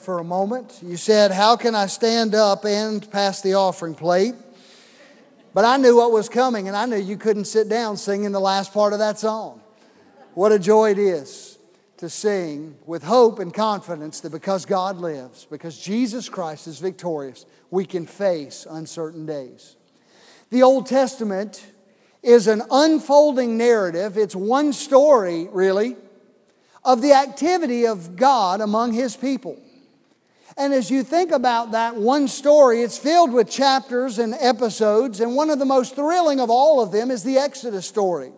for 0.00 0.18
a 0.18 0.24
moment. 0.24 0.80
You 0.82 0.96
said, 0.96 1.30
How 1.30 1.56
can 1.56 1.74
I 1.74 1.86
stand 1.86 2.34
up 2.34 2.64
and 2.64 3.08
pass 3.10 3.42
the 3.42 3.54
offering 3.54 3.94
plate? 3.94 4.34
But 5.52 5.64
I 5.64 5.76
knew 5.76 5.96
what 5.96 6.12
was 6.12 6.28
coming, 6.28 6.68
and 6.68 6.76
I 6.76 6.86
knew 6.86 6.96
you 6.96 7.16
couldn't 7.16 7.46
sit 7.46 7.68
down 7.68 7.96
singing 7.96 8.32
the 8.32 8.40
last 8.40 8.72
part 8.72 8.92
of 8.92 9.00
that 9.00 9.18
song. 9.18 9.60
What 10.34 10.52
a 10.52 10.58
joy 10.58 10.92
it 10.92 10.98
is 10.98 11.58
to 11.96 12.08
sing 12.08 12.76
with 12.86 13.02
hope 13.02 13.38
and 13.40 13.52
confidence 13.52 14.20
that 14.20 14.30
because 14.30 14.64
God 14.64 14.96
lives, 14.98 15.46
because 15.50 15.78
Jesus 15.78 16.28
Christ 16.28 16.66
is 16.66 16.78
victorious, 16.78 17.44
we 17.70 17.84
can 17.84 18.06
face 18.06 18.66
uncertain 18.68 19.26
days. 19.26 19.76
The 20.50 20.62
Old 20.62 20.86
Testament 20.86 21.64
is 22.22 22.46
an 22.46 22.62
unfolding 22.70 23.56
narrative, 23.56 24.16
it's 24.16 24.36
one 24.36 24.72
story, 24.72 25.48
really, 25.50 25.96
of 26.84 27.02
the 27.02 27.12
activity 27.12 27.86
of 27.86 28.16
God 28.16 28.60
among 28.60 28.92
His 28.92 29.16
people. 29.16 29.60
And 30.60 30.74
as 30.74 30.90
you 30.90 31.02
think 31.02 31.30
about 31.30 31.72
that 31.72 31.96
one 31.96 32.28
story, 32.28 32.82
it's 32.82 32.98
filled 32.98 33.32
with 33.32 33.48
chapters 33.48 34.18
and 34.18 34.34
episodes, 34.34 35.20
and 35.20 35.34
one 35.34 35.48
of 35.48 35.58
the 35.58 35.64
most 35.64 35.94
thrilling 35.94 36.38
of 36.38 36.50
all 36.50 36.82
of 36.82 36.92
them 36.92 37.10
is 37.10 37.22
the 37.22 37.38
Exodus 37.38 37.86
story. 37.86 38.30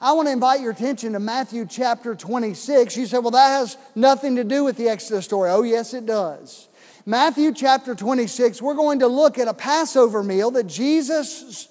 I 0.00 0.12
want 0.12 0.28
to 0.28 0.32
invite 0.32 0.60
your 0.60 0.70
attention 0.70 1.14
to 1.14 1.18
Matthew 1.18 1.66
chapter 1.66 2.14
26. 2.14 2.96
You 2.96 3.06
say, 3.06 3.18
well, 3.18 3.32
that 3.32 3.48
has 3.48 3.76
nothing 3.96 4.36
to 4.36 4.44
do 4.44 4.62
with 4.62 4.76
the 4.76 4.88
Exodus 4.88 5.24
story. 5.24 5.50
Oh, 5.50 5.62
yes, 5.62 5.94
it 5.94 6.06
does. 6.06 6.68
Matthew 7.04 7.52
chapter 7.52 7.96
26, 7.96 8.62
we're 8.62 8.74
going 8.74 9.00
to 9.00 9.08
look 9.08 9.36
at 9.36 9.48
a 9.48 9.54
Passover 9.54 10.22
meal 10.22 10.52
that 10.52 10.68
Jesus 10.68 11.66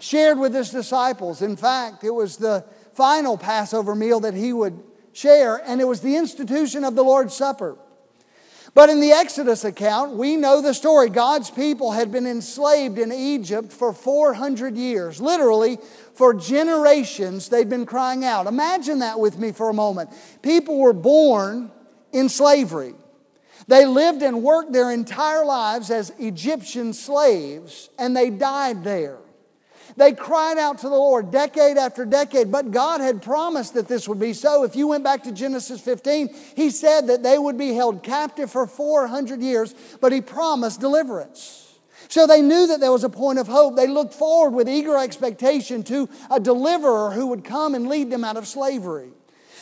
shared 0.00 0.38
with 0.38 0.52
his 0.52 0.68
disciples. 0.68 1.40
In 1.40 1.56
fact, 1.56 2.04
it 2.04 2.10
was 2.10 2.36
the 2.36 2.62
final 2.92 3.38
Passover 3.38 3.94
meal 3.94 4.20
that 4.20 4.34
he 4.34 4.52
would 4.52 4.78
share, 5.14 5.62
and 5.66 5.80
it 5.80 5.84
was 5.84 6.02
the 6.02 6.16
institution 6.16 6.84
of 6.84 6.94
the 6.94 7.02
Lord's 7.02 7.32
Supper. 7.32 7.78
But 8.72 8.88
in 8.88 9.00
the 9.00 9.10
Exodus 9.10 9.64
account, 9.64 10.14
we 10.14 10.36
know 10.36 10.62
the 10.62 10.74
story. 10.74 11.10
God's 11.10 11.50
people 11.50 11.92
had 11.92 12.12
been 12.12 12.26
enslaved 12.26 12.98
in 12.98 13.12
Egypt 13.12 13.72
for 13.72 13.92
400 13.92 14.76
years. 14.76 15.20
Literally, 15.20 15.78
for 16.14 16.34
generations, 16.34 17.48
they'd 17.48 17.68
been 17.68 17.86
crying 17.86 18.24
out. 18.24 18.46
Imagine 18.46 19.00
that 19.00 19.18
with 19.18 19.38
me 19.38 19.50
for 19.50 19.70
a 19.70 19.74
moment. 19.74 20.10
People 20.42 20.78
were 20.78 20.92
born 20.92 21.72
in 22.12 22.28
slavery. 22.28 22.94
They 23.66 23.86
lived 23.86 24.22
and 24.22 24.42
worked 24.42 24.72
their 24.72 24.90
entire 24.90 25.44
lives 25.44 25.90
as 25.90 26.12
Egyptian 26.18 26.92
slaves, 26.92 27.90
and 27.98 28.16
they 28.16 28.30
died 28.30 28.84
there. 28.84 29.18
They 30.00 30.14
cried 30.14 30.56
out 30.56 30.78
to 30.78 30.88
the 30.88 30.94
Lord 30.94 31.30
decade 31.30 31.76
after 31.76 32.06
decade, 32.06 32.50
but 32.50 32.70
God 32.70 33.02
had 33.02 33.20
promised 33.20 33.74
that 33.74 33.86
this 33.86 34.08
would 34.08 34.18
be 34.18 34.32
so. 34.32 34.64
If 34.64 34.74
you 34.74 34.88
went 34.88 35.04
back 35.04 35.24
to 35.24 35.30
Genesis 35.30 35.78
15, 35.82 36.34
He 36.56 36.70
said 36.70 37.08
that 37.08 37.22
they 37.22 37.36
would 37.36 37.58
be 37.58 37.74
held 37.74 38.02
captive 38.02 38.50
for 38.50 38.66
400 38.66 39.42
years, 39.42 39.74
but 40.00 40.10
He 40.10 40.22
promised 40.22 40.80
deliverance. 40.80 41.78
So 42.08 42.26
they 42.26 42.40
knew 42.40 42.66
that 42.68 42.80
there 42.80 42.90
was 42.90 43.04
a 43.04 43.10
point 43.10 43.40
of 43.40 43.46
hope. 43.46 43.76
They 43.76 43.86
looked 43.86 44.14
forward 44.14 44.54
with 44.54 44.70
eager 44.70 44.96
expectation 44.96 45.82
to 45.82 46.08
a 46.30 46.40
deliverer 46.40 47.10
who 47.10 47.26
would 47.26 47.44
come 47.44 47.74
and 47.74 47.86
lead 47.86 48.10
them 48.10 48.24
out 48.24 48.38
of 48.38 48.48
slavery. 48.48 49.10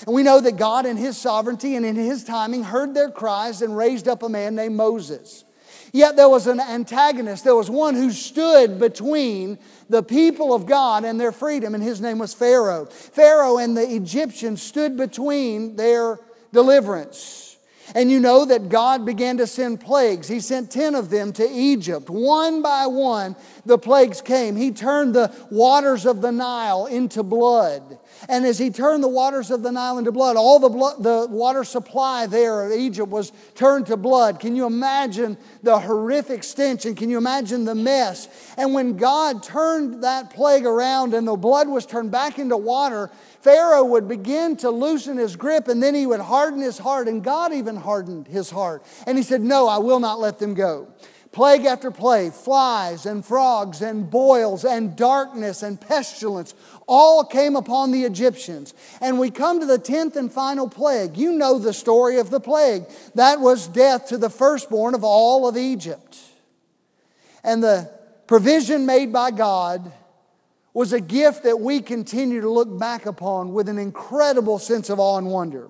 And 0.06 0.14
we 0.14 0.22
know 0.22 0.40
that 0.40 0.56
God, 0.56 0.86
in 0.86 0.96
His 0.96 1.18
sovereignty 1.18 1.74
and 1.74 1.84
in 1.84 1.96
His 1.96 2.22
timing, 2.22 2.62
heard 2.62 2.94
their 2.94 3.10
cries 3.10 3.60
and 3.60 3.76
raised 3.76 4.06
up 4.06 4.22
a 4.22 4.28
man 4.28 4.54
named 4.54 4.76
Moses. 4.76 5.44
Yet 5.92 6.16
there 6.16 6.28
was 6.28 6.46
an 6.46 6.60
antagonist. 6.60 7.44
There 7.44 7.54
was 7.54 7.70
one 7.70 7.94
who 7.94 8.10
stood 8.10 8.78
between 8.78 9.58
the 9.88 10.02
people 10.02 10.54
of 10.54 10.66
God 10.66 11.04
and 11.04 11.20
their 11.20 11.32
freedom, 11.32 11.74
and 11.74 11.82
his 11.82 12.00
name 12.00 12.18
was 12.18 12.34
Pharaoh. 12.34 12.86
Pharaoh 12.86 13.58
and 13.58 13.76
the 13.76 13.94
Egyptians 13.94 14.62
stood 14.62 14.96
between 14.96 15.76
their 15.76 16.20
deliverance. 16.52 17.48
And 17.94 18.10
you 18.10 18.20
know 18.20 18.44
that 18.44 18.68
God 18.68 19.06
began 19.06 19.38
to 19.38 19.46
send 19.46 19.80
plagues. 19.80 20.28
He 20.28 20.40
sent 20.40 20.70
10 20.70 20.94
of 20.94 21.08
them 21.08 21.32
to 21.32 21.48
Egypt. 21.48 22.10
One 22.10 22.60
by 22.60 22.86
one, 22.86 23.34
the 23.64 23.78
plagues 23.78 24.20
came. 24.20 24.56
He 24.56 24.72
turned 24.72 25.14
the 25.14 25.34
waters 25.50 26.04
of 26.04 26.20
the 26.20 26.30
Nile 26.30 26.84
into 26.86 27.22
blood. 27.22 27.98
And 28.28 28.44
as 28.44 28.58
he 28.58 28.70
turned 28.70 29.02
the 29.02 29.08
waters 29.08 29.50
of 29.50 29.62
the 29.62 29.70
Nile 29.70 29.98
into 29.98 30.12
blood, 30.12 30.36
all 30.36 30.58
the, 30.58 30.68
blood, 30.68 31.02
the 31.02 31.26
water 31.30 31.64
supply 31.64 32.26
there 32.26 32.66
of 32.66 32.72
Egypt 32.72 33.08
was 33.08 33.32
turned 33.54 33.86
to 33.86 33.96
blood. 33.96 34.40
Can 34.40 34.56
you 34.56 34.66
imagine 34.66 35.36
the 35.62 35.78
horrific 35.78 36.42
stench 36.42 36.86
and 36.86 36.96
can 36.96 37.10
you 37.10 37.18
imagine 37.18 37.64
the 37.64 37.74
mess? 37.74 38.28
And 38.56 38.74
when 38.74 38.96
God 38.96 39.42
turned 39.42 40.02
that 40.02 40.30
plague 40.30 40.66
around 40.66 41.14
and 41.14 41.28
the 41.28 41.36
blood 41.36 41.68
was 41.68 41.86
turned 41.86 42.10
back 42.10 42.38
into 42.38 42.56
water, 42.56 43.10
Pharaoh 43.40 43.84
would 43.84 44.08
begin 44.08 44.56
to 44.56 44.70
loosen 44.70 45.16
his 45.16 45.36
grip 45.36 45.68
and 45.68 45.82
then 45.82 45.94
he 45.94 46.06
would 46.06 46.20
harden 46.20 46.60
his 46.60 46.78
heart. 46.78 47.08
And 47.08 47.22
God 47.22 47.52
even 47.52 47.76
hardened 47.76 48.26
his 48.26 48.50
heart. 48.50 48.82
And 49.06 49.16
he 49.16 49.22
said, 49.22 49.40
No, 49.42 49.68
I 49.68 49.78
will 49.78 50.00
not 50.00 50.18
let 50.18 50.38
them 50.38 50.54
go. 50.54 50.88
Plague 51.30 51.66
after 51.66 51.90
plague, 51.90 52.32
flies 52.32 53.04
and 53.04 53.24
frogs 53.24 53.82
and 53.82 54.10
boils 54.10 54.64
and 54.64 54.96
darkness 54.96 55.62
and 55.62 55.80
pestilence 55.80 56.54
all 56.86 57.22
came 57.22 57.54
upon 57.54 57.90
the 57.90 58.04
Egyptians. 58.04 58.72
And 59.00 59.18
we 59.18 59.30
come 59.30 59.60
to 59.60 59.66
the 59.66 59.78
tenth 59.78 60.16
and 60.16 60.32
final 60.32 60.68
plague. 60.68 61.18
You 61.18 61.32
know 61.32 61.58
the 61.58 61.74
story 61.74 62.18
of 62.18 62.30
the 62.30 62.40
plague. 62.40 62.84
That 63.14 63.40
was 63.40 63.68
death 63.68 64.08
to 64.08 64.16
the 64.16 64.30
firstborn 64.30 64.94
of 64.94 65.04
all 65.04 65.46
of 65.46 65.56
Egypt. 65.56 66.18
And 67.44 67.62
the 67.62 67.90
provision 68.26 68.86
made 68.86 69.12
by 69.12 69.30
God 69.30 69.92
was 70.72 70.92
a 70.92 71.00
gift 71.00 71.42
that 71.42 71.60
we 71.60 71.80
continue 71.80 72.40
to 72.40 72.50
look 72.50 72.78
back 72.78 73.04
upon 73.04 73.52
with 73.52 73.68
an 73.68 73.78
incredible 73.78 74.58
sense 74.58 74.88
of 74.88 74.98
awe 74.98 75.18
and 75.18 75.26
wonder. 75.26 75.68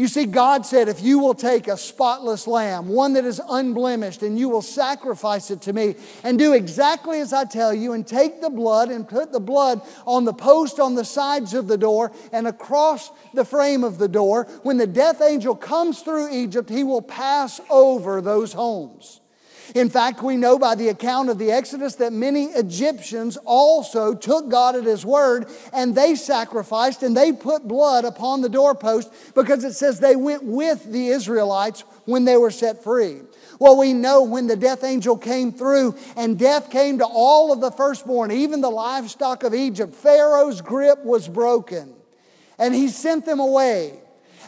You 0.00 0.08
see, 0.08 0.24
God 0.24 0.64
said, 0.64 0.88
if 0.88 1.02
you 1.02 1.18
will 1.18 1.34
take 1.34 1.68
a 1.68 1.76
spotless 1.76 2.46
lamb, 2.46 2.88
one 2.88 3.12
that 3.12 3.26
is 3.26 3.38
unblemished, 3.50 4.22
and 4.22 4.38
you 4.38 4.48
will 4.48 4.62
sacrifice 4.62 5.50
it 5.50 5.60
to 5.60 5.74
me, 5.74 5.94
and 6.24 6.38
do 6.38 6.54
exactly 6.54 7.20
as 7.20 7.34
I 7.34 7.44
tell 7.44 7.74
you, 7.74 7.92
and 7.92 8.06
take 8.06 8.40
the 8.40 8.48
blood 8.48 8.90
and 8.90 9.06
put 9.06 9.30
the 9.30 9.40
blood 9.40 9.82
on 10.06 10.24
the 10.24 10.32
post 10.32 10.80
on 10.80 10.94
the 10.94 11.04
sides 11.04 11.52
of 11.52 11.68
the 11.68 11.76
door 11.76 12.12
and 12.32 12.46
across 12.46 13.12
the 13.34 13.44
frame 13.44 13.84
of 13.84 13.98
the 13.98 14.08
door, 14.08 14.44
when 14.62 14.78
the 14.78 14.86
death 14.86 15.20
angel 15.20 15.54
comes 15.54 16.00
through 16.00 16.32
Egypt, 16.32 16.70
he 16.70 16.82
will 16.82 17.02
pass 17.02 17.60
over 17.68 18.22
those 18.22 18.54
homes. 18.54 19.19
In 19.74 19.88
fact, 19.88 20.22
we 20.22 20.36
know 20.36 20.58
by 20.58 20.74
the 20.74 20.88
account 20.88 21.30
of 21.30 21.38
the 21.38 21.50
Exodus 21.50 21.94
that 21.96 22.12
many 22.12 22.46
Egyptians 22.46 23.36
also 23.44 24.14
took 24.14 24.48
God 24.48 24.74
at 24.76 24.84
His 24.84 25.04
word 25.04 25.46
and 25.72 25.94
they 25.94 26.14
sacrificed 26.14 27.02
and 27.02 27.16
they 27.16 27.32
put 27.32 27.68
blood 27.68 28.04
upon 28.04 28.40
the 28.40 28.48
doorpost 28.48 29.10
because 29.34 29.64
it 29.64 29.74
says 29.74 30.00
they 30.00 30.16
went 30.16 30.42
with 30.42 30.90
the 30.90 31.08
Israelites 31.08 31.84
when 32.04 32.24
they 32.24 32.36
were 32.36 32.50
set 32.50 32.82
free. 32.82 33.20
Well, 33.58 33.78
we 33.78 33.92
know 33.92 34.22
when 34.22 34.46
the 34.46 34.56
death 34.56 34.82
angel 34.84 35.16
came 35.16 35.52
through 35.52 35.96
and 36.16 36.38
death 36.38 36.70
came 36.70 36.98
to 36.98 37.06
all 37.06 37.52
of 37.52 37.60
the 37.60 37.70
firstborn, 37.70 38.30
even 38.30 38.60
the 38.60 38.70
livestock 38.70 39.42
of 39.42 39.54
Egypt, 39.54 39.94
Pharaoh's 39.94 40.60
grip 40.60 41.04
was 41.04 41.28
broken 41.28 41.94
and 42.58 42.74
he 42.74 42.88
sent 42.88 43.24
them 43.24 43.40
away. 43.40 43.99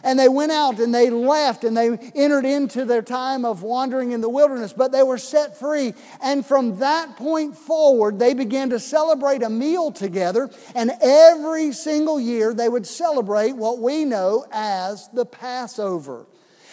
And 0.03 0.19
they 0.19 0.27
went 0.27 0.51
out 0.51 0.79
and 0.79 0.93
they 0.93 1.09
left 1.09 1.63
and 1.63 1.75
they 1.75 1.97
entered 2.13 2.45
into 2.45 2.85
their 2.85 3.01
time 3.01 3.45
of 3.45 3.63
wandering 3.63 4.11
in 4.11 4.21
the 4.21 4.29
wilderness, 4.29 4.73
but 4.73 4.91
they 4.91 5.03
were 5.03 5.17
set 5.17 5.57
free. 5.57 5.93
And 6.21 6.45
from 6.45 6.79
that 6.79 7.15
point 7.15 7.57
forward, 7.57 8.19
they 8.19 8.33
began 8.33 8.69
to 8.71 8.79
celebrate 8.79 9.43
a 9.43 9.49
meal 9.49 9.91
together. 9.91 10.49
And 10.75 10.91
every 11.01 11.71
single 11.71 12.19
year, 12.19 12.53
they 12.53 12.69
would 12.69 12.85
celebrate 12.85 13.53
what 13.53 13.79
we 13.79 14.05
know 14.05 14.45
as 14.51 15.09
the 15.13 15.25
Passover. 15.25 16.25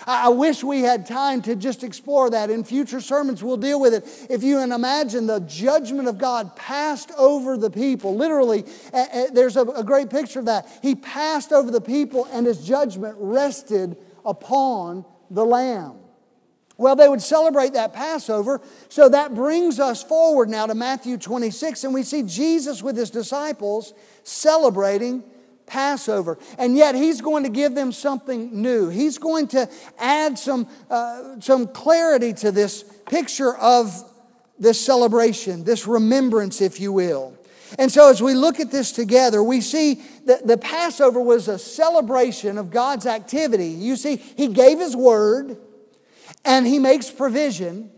I 0.07 0.29
wish 0.31 0.65
we 0.65 0.81
had 0.81 1.07
time 1.07 1.43
to 1.43 1.55
just 1.55 1.85
explore 1.85 2.31
that. 2.31 2.51
In 2.51 2.65
future 2.65 3.01
sermons, 3.01 3.43
we'll 3.43 3.57
deal 3.57 3.81
with 3.81 3.95
it. 3.95 4.27
If 4.31 4.43
you 4.43 4.57
can 4.57 4.73
imagine 4.73 5.27
the 5.27 5.41
judgment 5.41 6.09
of 6.09 6.19
God 6.19 6.57
passed 6.57 7.13
over 7.19 7.57
the 7.57 7.71
people, 7.71 8.17
literally, 8.17 8.65
there's 9.33 9.57
a 9.57 9.85
great 9.85 10.11
picture 10.11 10.41
of 10.41 10.47
that. 10.47 10.69
He 10.83 10.95
passed 10.95 11.53
over 11.53 11.71
the 11.71 11.81
people, 11.81 12.27
and 12.33 12.47
his 12.47 12.67
judgment 12.67 13.17
rested 13.19 13.97
upon 14.25 15.05
the 15.31 15.45
Lamb. 15.45 15.97
Well, 16.77 16.97
they 16.97 17.09
would 17.11 17.21
celebrate 17.21 17.75
that 17.75 17.93
Passover. 17.93 18.63
So 18.89 19.11
that 19.11 19.35
brings 19.35 19.79
us 19.79 20.03
forward 20.03 20.49
now 20.49 20.65
to 20.65 20.75
Matthew 20.75 21.19
26, 21.19 21.85
and 21.85 21.93
we 21.93 22.03
see 22.03 22.23
Jesus 22.23 22.83
with 22.83 22.97
his 22.97 23.11
disciples 23.11 23.93
celebrating 24.23 25.23
Passover. 25.71 26.37
And 26.59 26.77
yet, 26.77 26.97
he's 26.97 27.21
going 27.21 27.45
to 27.45 27.49
give 27.49 27.77
them 27.77 27.93
something 27.93 28.61
new. 28.61 28.89
He's 28.89 29.19
going 29.19 29.47
to 29.49 29.71
add 29.99 30.37
some, 30.37 30.69
uh, 30.91 31.39
some 31.41 31.69
clarity 31.69 32.33
to 32.35 32.51
this 32.51 32.83
picture 33.07 33.57
of 33.57 33.95
this 34.59 34.85
celebration, 34.85 35.63
this 35.63 35.87
remembrance, 35.87 36.61
if 36.61 36.81
you 36.81 36.93
will. 36.93 37.39
And 37.79 37.91
so, 37.91 38.11
as 38.11 38.21
we 38.21 38.35
look 38.35 38.59
at 38.59 38.73
this 38.73 38.91
together, 38.91 39.45
we 39.45 39.61
see 39.61 40.03
that 40.27 40.45
the 40.45 40.59
Passover 40.59 41.21
was 41.21 41.47
a 41.47 41.57
celebration 41.57 42.59
of 42.59 42.73
God's 42.73 43.07
activity. 43.07 43.69
You 43.69 43.95
see, 43.95 44.17
He 44.17 44.49
gave 44.49 44.81
His 44.81 44.97
word 44.97 45.57
and 46.45 46.67
He 46.67 46.81
makes 46.81 47.13
provision. 47.13 47.93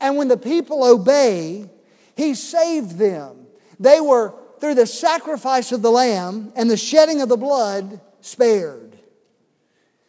And 0.00 0.16
when 0.16 0.28
the 0.28 0.38
people 0.38 0.82
obey, 0.82 1.68
He 2.16 2.32
saved 2.34 2.96
them. 2.96 3.46
They 3.78 4.00
were 4.00 4.34
through 4.62 4.76
the 4.76 4.86
sacrifice 4.86 5.72
of 5.72 5.82
the 5.82 5.90
lamb 5.90 6.52
and 6.54 6.70
the 6.70 6.76
shedding 6.76 7.20
of 7.20 7.28
the 7.28 7.36
blood 7.36 8.00
spared. 8.20 8.96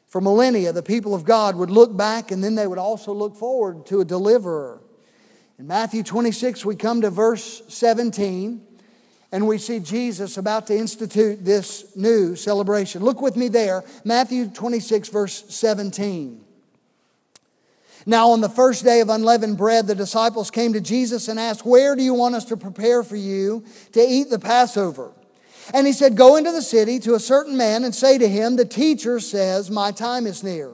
For 0.06 0.22
millennia, 0.22 0.72
the 0.72 0.84
people 0.84 1.16
of 1.16 1.24
God 1.24 1.56
would 1.56 1.72
look 1.72 1.98
back 1.98 2.30
and 2.30 2.44
then 2.44 2.54
they 2.54 2.68
would 2.68 2.78
also 2.78 3.14
look 3.14 3.36
forward 3.36 3.88
to 3.88 4.02
a 4.02 4.06
deliverer. 4.06 4.80
In 5.58 5.66
Matthew 5.66 6.04
26, 6.04 6.64
we 6.66 6.76
come 6.76 7.02
to 7.02 7.10
verse 7.10 7.64
17 7.68 8.62
and 9.32 9.48
we 9.48 9.58
see 9.58 9.80
Jesus 9.80 10.38
about 10.38 10.68
to 10.68 10.78
institute 10.78 11.44
this 11.44 11.92
new 11.96 12.36
celebration. 12.36 13.02
Look 13.04 13.24
with 13.24 13.36
me 13.36 13.48
there, 13.48 13.84
Matthew 14.06 14.50
26, 14.50 15.10
verse 15.10 15.46
17. 15.50 16.43
Now, 18.06 18.32
on 18.32 18.42
the 18.42 18.50
first 18.50 18.84
day 18.84 19.00
of 19.00 19.10
unleavened 19.10 19.58
bread, 19.58 19.88
the 19.88 19.96
disciples 19.96 20.52
came 20.52 20.74
to 20.74 20.82
Jesus 20.82 21.28
and 21.28 21.40
asked, 21.40 21.66
Where 21.66 21.96
do 21.96 22.04
you 22.04 22.14
want 22.14 22.36
us 22.36 22.46
to 22.46 22.58
prepare 22.58 23.04
for 23.04 23.16
you 23.16 23.64
to 23.94 24.02
eat 24.02 24.30
the 24.30 24.40
Passover? 24.40 25.12
And 25.74 25.88
he 25.88 25.94
said, 25.94 26.18
Go 26.18 26.36
into 26.36 26.52
the 26.52 26.62
city 26.62 27.00
to 27.00 27.16
a 27.16 27.20
certain 27.20 27.56
man 27.56 27.84
and 27.84 27.96
say 27.96 28.18
to 28.18 28.28
him, 28.28 28.56
The 28.56 28.66
teacher 28.66 29.20
says, 29.20 29.72
My 29.72 29.92
time 29.92 30.28
is 30.28 30.44
near. 30.44 30.74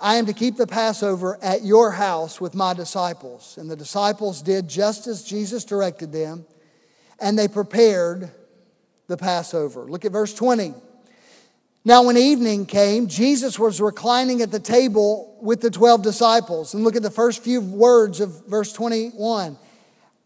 I 0.00 0.16
am 0.16 0.26
to 0.26 0.32
keep 0.32 0.56
the 0.56 0.66
Passover 0.66 1.38
at 1.42 1.64
your 1.64 1.92
house 1.92 2.40
with 2.40 2.54
my 2.54 2.74
disciples. 2.74 3.56
And 3.58 3.70
the 3.70 3.76
disciples 3.76 4.42
did 4.42 4.68
just 4.68 5.06
as 5.06 5.24
Jesus 5.24 5.64
directed 5.64 6.12
them, 6.12 6.46
and 7.18 7.38
they 7.38 7.48
prepared 7.48 8.30
the 9.08 9.16
Passover. 9.16 9.84
Look 9.84 10.04
at 10.04 10.12
verse 10.12 10.34
20. 10.34 10.74
Now, 11.84 12.02
when 12.02 12.16
evening 12.16 12.66
came, 12.66 13.06
Jesus 13.06 13.58
was 13.58 13.80
reclining 13.80 14.42
at 14.42 14.50
the 14.50 14.60
table 14.60 15.38
with 15.40 15.60
the 15.60 15.70
12 15.70 16.02
disciples. 16.02 16.74
And 16.74 16.84
look 16.84 16.96
at 16.96 17.02
the 17.02 17.10
first 17.10 17.42
few 17.42 17.60
words 17.60 18.20
of 18.20 18.46
verse 18.46 18.72
21 18.72 19.56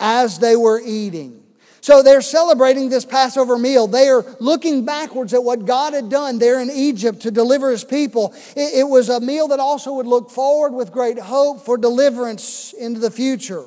as 0.00 0.38
they 0.38 0.56
were 0.56 0.80
eating. 0.84 1.42
So 1.82 2.02
they're 2.02 2.22
celebrating 2.22 2.90
this 2.90 3.04
Passover 3.04 3.58
meal. 3.58 3.88
They 3.88 4.08
are 4.08 4.24
looking 4.38 4.84
backwards 4.84 5.34
at 5.34 5.42
what 5.42 5.66
God 5.66 5.94
had 5.94 6.08
done 6.08 6.38
there 6.38 6.60
in 6.60 6.70
Egypt 6.70 7.22
to 7.22 7.30
deliver 7.32 7.72
his 7.72 7.82
people. 7.82 8.32
It, 8.56 8.80
it 8.80 8.88
was 8.88 9.08
a 9.08 9.20
meal 9.20 9.48
that 9.48 9.58
also 9.58 9.94
would 9.94 10.06
look 10.06 10.30
forward 10.30 10.72
with 10.72 10.92
great 10.92 11.18
hope 11.18 11.64
for 11.64 11.76
deliverance 11.76 12.72
into 12.72 13.00
the 13.00 13.10
future. 13.10 13.64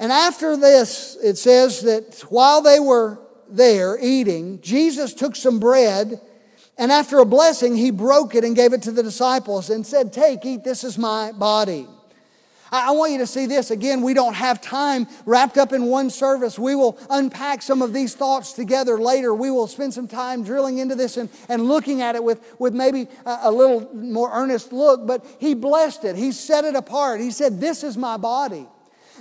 And 0.00 0.10
after 0.10 0.56
this, 0.56 1.16
it 1.22 1.38
says 1.38 1.82
that 1.82 2.24
while 2.28 2.60
they 2.62 2.80
were 2.80 3.20
there 3.48 3.96
eating, 4.00 4.60
Jesus 4.60 5.14
took 5.14 5.36
some 5.36 5.60
bread 5.60 6.20
and 6.82 6.90
after 6.90 7.20
a 7.20 7.24
blessing, 7.24 7.76
he 7.76 7.92
broke 7.92 8.34
it 8.34 8.42
and 8.42 8.56
gave 8.56 8.72
it 8.72 8.82
to 8.82 8.90
the 8.90 9.04
disciples 9.04 9.70
and 9.70 9.86
said, 9.86 10.12
Take, 10.12 10.44
eat, 10.44 10.64
this 10.64 10.82
is 10.82 10.98
my 10.98 11.30
body. 11.30 11.86
I 12.72 12.90
want 12.90 13.12
you 13.12 13.18
to 13.18 13.26
see 13.28 13.46
this. 13.46 13.70
Again, 13.70 14.02
we 14.02 14.14
don't 14.14 14.34
have 14.34 14.60
time 14.60 15.06
wrapped 15.24 15.58
up 15.58 15.72
in 15.72 15.84
one 15.84 16.10
service. 16.10 16.58
We 16.58 16.74
will 16.74 16.98
unpack 17.08 17.62
some 17.62 17.82
of 17.82 17.92
these 17.92 18.16
thoughts 18.16 18.52
together 18.54 18.98
later. 18.98 19.32
We 19.32 19.48
will 19.48 19.68
spend 19.68 19.94
some 19.94 20.08
time 20.08 20.42
drilling 20.42 20.78
into 20.78 20.96
this 20.96 21.16
and, 21.16 21.30
and 21.48 21.68
looking 21.68 22.02
at 22.02 22.16
it 22.16 22.24
with, 22.24 22.44
with 22.58 22.74
maybe 22.74 23.06
a, 23.24 23.38
a 23.42 23.52
little 23.52 23.88
more 23.94 24.32
earnest 24.32 24.72
look. 24.72 25.06
But 25.06 25.24
he 25.38 25.54
blessed 25.54 26.02
it, 26.02 26.16
he 26.16 26.32
set 26.32 26.64
it 26.64 26.74
apart. 26.74 27.20
He 27.20 27.30
said, 27.30 27.60
This 27.60 27.84
is 27.84 27.96
my 27.96 28.16
body. 28.16 28.66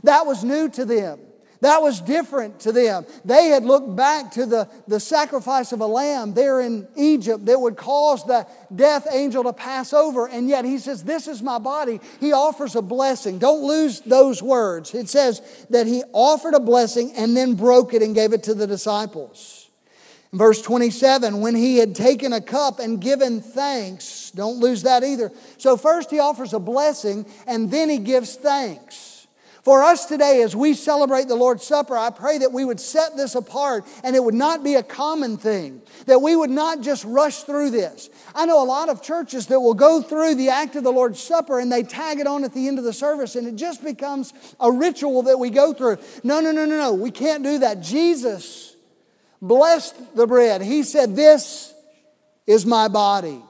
That 0.02 0.26
was 0.26 0.44
new 0.44 0.68
to 0.70 0.84
them. 0.84 1.20
That 1.62 1.84
was 1.84 2.02
different 2.02 2.60
to 2.62 2.72
them. 2.72 3.06
They 3.24 3.50
had 3.50 3.64
looked 3.64 3.96
back 3.96 4.32
to 4.32 4.48
the, 4.48 4.68
the 4.88 5.00
sacrifice 5.00 5.72
of 5.72 5.80
a 5.80 5.86
lamb 5.86 6.34
there 6.34 6.60
in 6.60 6.88
Egypt 6.96 7.46
that 7.46 7.62
would 7.62 7.78
cause 7.78 8.26
the 8.26 8.48
death 8.76 9.08
angel 9.12 9.44
to 9.44 9.54
pass 9.54 9.94
over. 9.94 10.28
And 10.28 10.50
yet 10.50 10.66
he 10.66 10.80
says, 10.80 11.04
This 11.04 11.28
is 11.28 11.44
my 11.44 11.60
body. 11.60 12.02
He 12.20 12.34
offers 12.34 12.76
a 12.76 12.82
blessing. 12.82 13.38
Don't 13.38 13.62
lose 13.62 14.02
those 14.02 14.42
words. 14.42 14.96
It 14.96 15.08
says 15.08 15.42
that 15.70 15.86
he 15.86 16.04
offered 16.14 16.56
a 16.56 16.60
blessing 16.60 17.14
and 17.16 17.38
then 17.38 17.54
broke 17.54 17.94
it 17.94 18.02
and 18.02 18.16
gave 18.16 18.34
it 18.34 18.44
to 18.44 18.56
the 18.56 18.66
disciples. 18.66 19.70
verse 20.34 20.64
27, 20.64 21.42
when 21.42 21.54
he 21.54 21.78
had 21.78 21.94
taken 21.94 22.34
a 22.34 22.42
cup 22.42 22.80
and 22.80 23.00
given 23.00 23.40
thanks, 23.40 24.32
don't 24.32 24.58
lose 24.58 24.82
that 24.82 25.04
either. 25.04 25.32
So, 25.60 25.78
first 25.78 26.10
he 26.10 26.18
offers 26.18 26.54
a 26.54 26.60
blessing 26.60 27.28
and 27.46 27.70
then 27.70 27.88
he 27.88 28.00
gives 28.00 28.36
thanks. 28.36 29.11
For 29.64 29.84
us 29.84 30.08
today, 30.08 30.42
as 30.42 30.56
we 30.56 30.74
celebrate 30.74 31.28
the 31.28 31.36
Lord's 31.36 31.64
Supper, 31.64 31.96
I 31.96 32.10
pray 32.10 32.40
that 32.40 32.52
we 32.52 32.66
would 32.66 32.80
set 32.80 33.16
this 33.16 33.36
apart 33.36 33.86
and 34.04 34.16
it 34.16 34.24
would 34.24 34.34
not 34.34 34.64
be 34.64 34.74
a 34.74 34.82
common 34.82 35.38
thing, 35.38 35.84
that 36.08 36.20
we 36.20 36.36
would 36.36 36.50
not 36.50 36.82
just 36.82 37.06
rush 37.06 37.44
through 37.44 37.70
this. 37.70 38.10
I 38.34 38.48
know 38.48 38.64
a 38.64 38.66
lot 38.66 38.90
of 38.90 39.04
churches 39.04 39.46
that 39.48 39.60
will 39.60 39.76
go 39.76 40.02
through 40.02 40.36
the 40.36 40.50
act 40.50 40.76
of 40.76 40.84
the 40.84 40.92
Lord's 40.92 41.22
Supper 41.22 41.60
and 41.60 41.72
they 41.72 41.84
tag 41.84 42.20
it 42.20 42.26
on 42.26 42.44
at 42.44 42.54
the 42.54 42.68
end 42.68 42.80
of 42.80 42.86
the 42.86 42.94
service 42.94 43.36
and 43.36 43.48
it 43.48 43.56
just 43.56 43.84
becomes 43.84 44.34
a 44.60 44.72
ritual 44.72 45.22
that 45.24 45.38
we 45.38 45.52
go 45.52 45.74
through. 45.74 45.98
No, 46.24 46.40
no, 46.40 46.52
no, 46.52 46.66
no, 46.66 46.78
no. 46.78 46.94
We 46.94 47.12
can't 47.12 47.44
do 47.44 47.60
that. 47.60 47.82
Jesus 47.82 48.76
blessed 49.44 50.16
the 50.16 50.26
bread. 50.26 50.64
He 50.64 50.82
said, 50.82 51.16
This 51.16 51.72
is 52.48 52.66
my 52.66 52.88
body. 52.88 53.44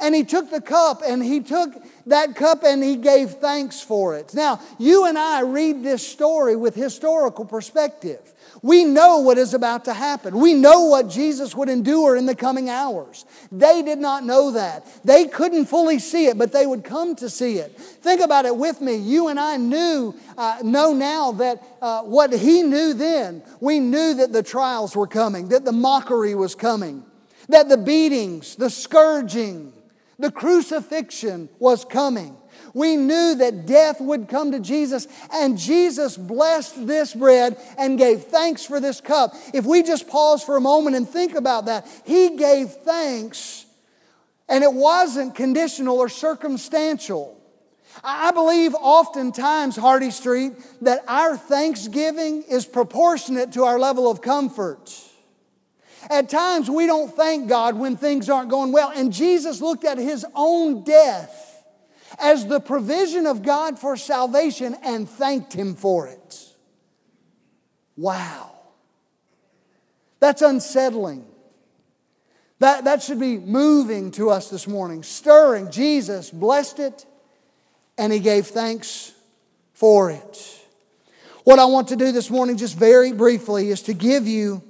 And 0.00 0.14
he 0.14 0.24
took 0.24 0.50
the 0.50 0.60
cup 0.60 1.02
and 1.06 1.22
he 1.22 1.40
took 1.40 1.74
that 2.06 2.36
cup 2.36 2.62
and 2.64 2.82
he 2.82 2.96
gave 2.96 3.32
thanks 3.32 3.80
for 3.80 4.16
it. 4.16 4.34
Now, 4.34 4.60
you 4.78 5.06
and 5.06 5.18
I 5.18 5.40
read 5.40 5.82
this 5.82 6.06
story 6.06 6.56
with 6.56 6.74
historical 6.74 7.44
perspective. 7.44 8.34
We 8.62 8.84
know 8.84 9.18
what 9.18 9.38
is 9.38 9.54
about 9.54 9.84
to 9.84 9.92
happen. 9.92 10.38
We 10.38 10.54
know 10.54 10.84
what 10.84 11.08
Jesus 11.08 11.54
would 11.54 11.68
endure 11.68 12.16
in 12.16 12.26
the 12.26 12.34
coming 12.34 12.68
hours. 12.68 13.24
They 13.52 13.82
did 13.82 13.98
not 13.98 14.24
know 14.24 14.52
that. 14.52 14.86
They 15.04 15.26
couldn't 15.26 15.66
fully 15.66 15.98
see 15.98 16.26
it, 16.26 16.38
but 16.38 16.52
they 16.52 16.66
would 16.66 16.84
come 16.84 17.14
to 17.16 17.30
see 17.30 17.58
it. 17.58 17.78
Think 17.78 18.20
about 18.20 18.46
it 18.46 18.56
with 18.56 18.80
me. 18.80 18.96
You 18.96 19.28
and 19.28 19.38
I 19.38 19.56
knew, 19.56 20.14
uh, 20.36 20.58
know 20.64 20.92
now 20.92 21.32
that 21.32 21.62
uh, 21.80 22.02
what 22.02 22.32
he 22.32 22.62
knew 22.62 22.94
then, 22.94 23.42
we 23.60 23.80
knew 23.80 24.14
that 24.14 24.32
the 24.32 24.42
trials 24.42 24.96
were 24.96 25.06
coming, 25.06 25.48
that 25.48 25.64
the 25.64 25.72
mockery 25.72 26.34
was 26.34 26.54
coming, 26.54 27.04
that 27.48 27.68
the 27.68 27.78
beatings, 27.78 28.56
the 28.56 28.70
scourging, 28.70 29.72
the 30.18 30.30
crucifixion 30.30 31.48
was 31.58 31.84
coming. 31.84 32.36
We 32.74 32.96
knew 32.96 33.36
that 33.36 33.66
death 33.66 34.00
would 34.00 34.28
come 34.28 34.52
to 34.52 34.60
Jesus, 34.60 35.06
and 35.32 35.56
Jesus 35.56 36.16
blessed 36.16 36.86
this 36.86 37.14
bread 37.14 37.56
and 37.78 37.98
gave 37.98 38.24
thanks 38.24 38.64
for 38.64 38.80
this 38.80 39.00
cup. 39.00 39.34
If 39.54 39.64
we 39.64 39.82
just 39.82 40.08
pause 40.08 40.42
for 40.42 40.56
a 40.56 40.60
moment 40.60 40.96
and 40.96 41.08
think 41.08 41.34
about 41.34 41.66
that, 41.66 41.86
He 42.04 42.36
gave 42.36 42.70
thanks, 42.70 43.64
and 44.48 44.64
it 44.64 44.72
wasn't 44.72 45.34
conditional 45.34 45.98
or 45.98 46.08
circumstantial. 46.08 47.36
I 48.02 48.30
believe 48.32 48.74
oftentimes, 48.74 49.76
Hardy 49.76 50.10
Street, 50.10 50.52
that 50.82 51.04
our 51.08 51.36
thanksgiving 51.36 52.42
is 52.42 52.66
proportionate 52.66 53.52
to 53.52 53.64
our 53.64 53.78
level 53.78 54.10
of 54.10 54.20
comfort. 54.20 55.07
At 56.10 56.28
times, 56.28 56.70
we 56.70 56.86
don't 56.86 57.14
thank 57.14 57.48
God 57.48 57.76
when 57.76 57.96
things 57.96 58.30
aren't 58.30 58.50
going 58.50 58.72
well. 58.72 58.92
And 58.94 59.12
Jesus 59.12 59.60
looked 59.60 59.84
at 59.84 59.98
his 59.98 60.24
own 60.34 60.84
death 60.84 61.64
as 62.18 62.46
the 62.46 62.60
provision 62.60 63.26
of 63.26 63.42
God 63.42 63.78
for 63.78 63.96
salvation 63.96 64.76
and 64.82 65.08
thanked 65.08 65.52
him 65.52 65.74
for 65.74 66.08
it. 66.08 66.46
Wow. 67.96 68.52
That's 70.20 70.42
unsettling. 70.42 71.26
That, 72.60 72.84
that 72.84 73.02
should 73.02 73.20
be 73.20 73.38
moving 73.38 74.10
to 74.12 74.30
us 74.30 74.50
this 74.50 74.66
morning, 74.66 75.02
stirring. 75.02 75.70
Jesus 75.70 76.30
blessed 76.30 76.80
it 76.80 77.06
and 77.96 78.12
he 78.12 78.18
gave 78.18 78.46
thanks 78.46 79.12
for 79.74 80.10
it. 80.10 80.54
What 81.44 81.58
I 81.58 81.66
want 81.66 81.88
to 81.88 81.96
do 81.96 82.12
this 82.12 82.30
morning, 82.30 82.56
just 82.56 82.76
very 82.76 83.12
briefly, 83.12 83.70
is 83.70 83.82
to 83.82 83.94
give 83.94 84.26
you 84.26 84.62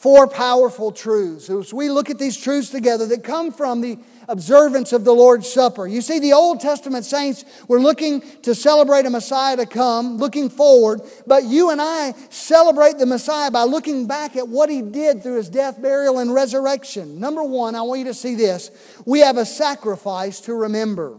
four 0.00 0.26
powerful 0.26 0.90
truths. 0.90 1.50
As 1.50 1.74
we 1.74 1.90
look 1.90 2.08
at 2.08 2.18
these 2.18 2.34
truths 2.34 2.70
together 2.70 3.06
that 3.08 3.22
come 3.22 3.52
from 3.52 3.82
the 3.82 3.98
observance 4.28 4.94
of 4.94 5.04
the 5.04 5.12
Lord's 5.12 5.52
Supper. 5.52 5.86
You 5.86 6.00
see, 6.00 6.18
the 6.18 6.32
Old 6.32 6.58
Testament 6.58 7.04
saints 7.04 7.44
were 7.68 7.78
looking 7.78 8.22
to 8.42 8.54
celebrate 8.54 9.04
a 9.04 9.10
Messiah 9.10 9.58
to 9.58 9.66
come, 9.66 10.16
looking 10.16 10.48
forward, 10.48 11.02
but 11.26 11.44
you 11.44 11.68
and 11.68 11.82
I 11.82 12.14
celebrate 12.30 12.96
the 12.96 13.04
Messiah 13.04 13.50
by 13.50 13.64
looking 13.64 14.06
back 14.06 14.36
at 14.36 14.48
what 14.48 14.70
he 14.70 14.80
did 14.80 15.22
through 15.22 15.36
his 15.36 15.50
death, 15.50 15.82
burial, 15.82 16.18
and 16.18 16.32
resurrection. 16.32 17.20
Number 17.20 17.44
one, 17.44 17.74
I 17.74 17.82
want 17.82 17.98
you 17.98 18.06
to 18.06 18.14
see 18.14 18.36
this. 18.36 18.70
We 19.04 19.20
have 19.20 19.36
a 19.36 19.44
sacrifice 19.44 20.40
to 20.42 20.54
remember. 20.54 21.18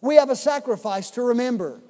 We 0.00 0.16
have 0.16 0.28
a 0.28 0.36
sacrifice 0.36 1.12
to 1.12 1.22
remember. 1.22 1.80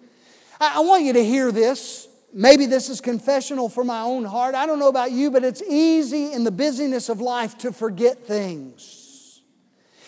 I, 0.60 0.80
want 0.80 1.04
you 1.04 1.14
to 1.14 1.24
hear 1.24 1.50
this. 1.50 2.06
Maybe 2.32 2.64
this 2.66 2.88
is 2.88 3.00
confessional 3.00 3.68
for 3.68 3.84
my 3.84 4.00
own 4.00 4.24
heart. 4.24 4.54
I 4.54 4.64
don't 4.66 4.78
know 4.78 4.88
about 4.88 5.12
you, 5.12 5.30
but 5.30 5.44
it's 5.44 5.62
easy 5.62 6.32
in 6.32 6.44
the 6.44 6.50
busyness 6.50 7.08
of 7.08 7.20
life 7.20 7.58
to 7.58 7.72
forget 7.72 8.26
things. 8.26 9.42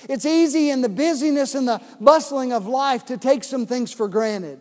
It's 0.08 0.24
easy 0.24 0.70
in 0.70 0.80
the 0.80 0.88
busyness 0.88 1.54
and 1.54 1.68
the 1.68 1.82
bustling 2.00 2.52
of 2.52 2.66
life 2.66 3.06
to 3.06 3.18
take 3.18 3.44
some 3.44 3.66
things 3.66 3.92
for 3.92 4.08
granted. 4.08 4.58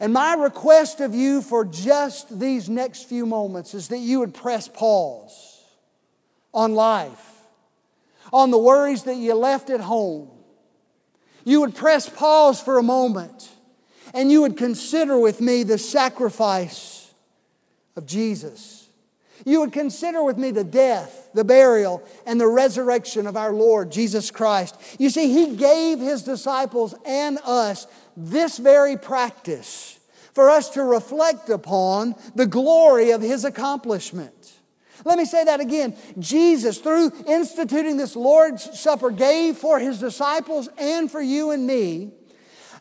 And 0.00 0.12
my 0.12 0.34
request 0.34 1.00
of 1.00 1.14
you 1.14 1.42
for 1.42 1.64
just 1.64 2.38
these 2.38 2.68
next 2.68 3.08
few 3.08 3.26
moments 3.26 3.74
is 3.74 3.88
that 3.88 3.98
you 3.98 4.20
would 4.20 4.34
press 4.34 4.68
pause 4.68 5.62
on 6.54 6.74
life, 6.74 7.42
on 8.32 8.50
the 8.50 8.58
worries 8.58 9.04
that 9.04 9.16
you 9.16 9.34
left 9.34 9.70
at 9.70 9.80
home. 9.80 10.30
You 11.44 11.60
would 11.60 11.74
press 11.74 12.08
pause 12.08 12.60
for 12.60 12.78
a 12.78 12.82
moment 12.82 13.48
and 14.14 14.30
you 14.30 14.42
would 14.42 14.56
consider 14.56 15.18
with 15.18 15.40
me 15.40 15.62
the 15.62 15.78
sacrifice 15.78 17.12
of 17.96 18.06
Jesus. 18.06 18.88
You 19.44 19.60
would 19.60 19.72
consider 19.72 20.22
with 20.22 20.36
me 20.36 20.50
the 20.50 20.64
death, 20.64 21.30
the 21.32 21.44
burial, 21.44 22.02
and 22.26 22.40
the 22.40 22.48
resurrection 22.48 23.26
of 23.26 23.36
our 23.36 23.52
Lord 23.52 23.92
Jesus 23.92 24.30
Christ. 24.30 24.76
You 24.98 25.10
see, 25.10 25.32
He 25.32 25.56
gave 25.56 25.98
His 25.98 26.22
disciples 26.22 26.94
and 27.06 27.38
us 27.44 27.86
this 28.16 28.58
very 28.58 28.96
practice 28.96 29.98
for 30.34 30.50
us 30.50 30.70
to 30.70 30.82
reflect 30.82 31.50
upon 31.50 32.14
the 32.34 32.46
glory 32.46 33.10
of 33.10 33.22
His 33.22 33.44
accomplishment. 33.44 34.34
Let 35.04 35.18
me 35.18 35.24
say 35.24 35.44
that 35.44 35.60
again. 35.60 35.96
Jesus, 36.18 36.78
through 36.78 37.12
instituting 37.26 37.96
this 37.96 38.16
Lord's 38.16 38.78
Supper, 38.78 39.10
gave 39.10 39.56
for 39.56 39.78
His 39.78 40.00
disciples 40.00 40.68
and 40.76 41.10
for 41.10 41.22
you 41.22 41.52
and 41.52 41.66
me 41.66 42.12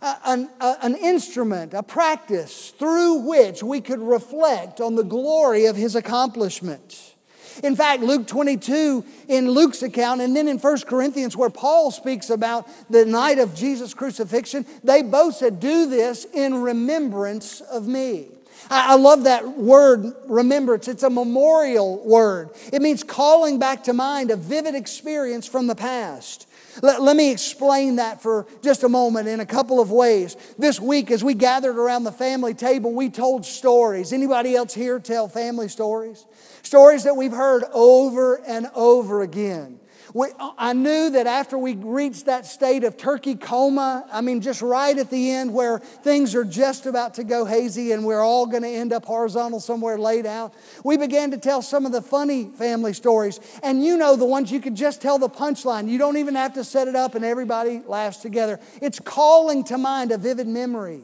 an, 0.02 0.50
an 0.60 0.96
instrument, 0.96 1.74
a 1.74 1.84
practice 1.84 2.72
through 2.78 3.20
which 3.20 3.64
we 3.64 3.82
could 3.82 4.00
reflect 4.00 4.82
on 4.82 4.96
the 4.96 5.04
glory 5.04 5.66
of 5.66 5.76
his 5.76 5.96
accomplishment. 5.96 7.16
In 7.64 7.76
fact, 7.76 8.04
Luke 8.04 8.28
22 8.28 9.04
in 9.28 9.50
Luke's 9.50 9.82
account, 9.82 10.22
and 10.22 10.36
then 10.36 10.48
in 10.48 10.60
1 10.60 10.82
Corinthians, 10.82 11.36
where 11.36 11.50
Paul 11.50 11.92
speaks 11.92 12.30
about 12.30 12.68
the 12.90 13.06
night 13.06 13.40
of 13.40 13.56
Jesus' 13.56 13.94
crucifixion, 13.94 14.66
they 14.84 15.02
both 15.02 15.36
said, 15.36 15.60
Do 15.60 15.90
this 15.90 16.26
in 16.26 16.62
remembrance 16.62 17.62
of 17.62 17.88
me. 17.88 18.28
I 18.70 18.96
love 18.96 19.24
that 19.24 19.48
word, 19.48 20.14
remembrance. 20.26 20.88
It's 20.88 21.04
a 21.04 21.10
memorial 21.10 22.04
word. 22.06 22.52
It 22.74 22.82
means 22.82 23.04
calling 23.04 23.60
back 23.60 23.86
to 23.86 23.94
mind 23.94 24.32
a 24.32 24.36
vivid 24.36 24.76
experience 24.76 25.48
from 25.48 25.68
the 25.68 25.76
past. 25.76 26.48
Let, 26.82 27.02
let, 27.02 27.16
me 27.16 27.32
explain 27.32 27.96
that 27.96 28.22
for 28.22 28.46
just 28.62 28.84
a 28.84 28.90
moment 28.90 29.28
in 29.28 29.40
a 29.40 29.46
couple 29.46 29.80
of 29.80 29.90
ways. 29.90 30.36
This 30.60 30.80
week, 30.80 31.10
as 31.12 31.24
we 31.24 31.34
gathered 31.34 31.78
around 31.78 32.04
the 32.04 32.12
family 32.12 32.54
table, 32.54 32.94
we 32.94 33.10
told 33.10 33.46
stories. 33.46 34.14
Anybody 34.14 34.56
else 34.56 34.74
here 34.74 35.00
tell 35.00 35.28
family 35.28 35.70
stories? 35.70 36.26
Stories 36.62 37.06
that 37.06 37.16
we've 37.16 37.32
heard 37.32 37.64
over 37.74 38.36
and 38.46 38.68
over 38.76 39.22
again. 39.22 39.80
We, 40.14 40.28
I 40.58 40.74
knew 40.74 41.10
that 41.12 41.28
after 41.28 41.58
we 41.58 41.76
reached 41.76 42.26
that 42.26 42.46
state 42.46 42.84
of 42.84 42.98
turkey 42.98 43.36
coma, 43.36 44.06
I 44.12 44.22
mean, 44.22 44.42
just 44.42 44.62
right 44.62 44.98
at 44.98 45.10
the 45.10 45.32
end 45.32 45.54
where 45.54 45.80
things 45.80 46.34
are 46.34 46.46
just 46.46 46.86
about 46.86 47.16
to 47.16 47.24
go 47.24 47.44
hazy 47.46 47.92
and 47.92 48.06
we're 48.06 48.22
all 48.22 48.46
going 48.46 48.64
to 48.64 48.70
end 48.70 48.94
up 48.94 49.06
horizontal 49.06 49.60
somewhere 49.60 49.98
laid 49.98 50.26
out, 50.26 50.54
we 50.84 50.98
began 50.98 51.32
to 51.32 51.38
tell 51.38 51.62
some 51.62 51.86
of 51.86 51.92
the 51.92 52.02
funny 52.02 52.46
family 52.46 52.94
stories. 52.94 53.40
And 53.64 53.84
you 53.84 53.98
know 53.98 54.16
the 54.16 54.26
ones 54.26 54.52
you 54.52 54.62
could 54.62 54.76
just 54.76 55.02
tell 55.02 55.20
the 55.20 55.30
punchline. 55.30 55.90
You 55.90 55.98
don't 55.98 56.18
even 56.18 56.36
have 56.36 56.54
to 56.54 56.64
set 56.64 56.88
it 56.88 56.96
up 56.96 57.16
and 57.16 57.26
everybody 57.26 57.82
laughs 57.86 58.18
together. 58.18 58.60
It's 58.82 59.00
calling 59.00 59.64
to 59.66 59.78
mind 59.78 60.12
a 60.12 60.18
vivid 60.18 60.48
memory. 60.48 61.04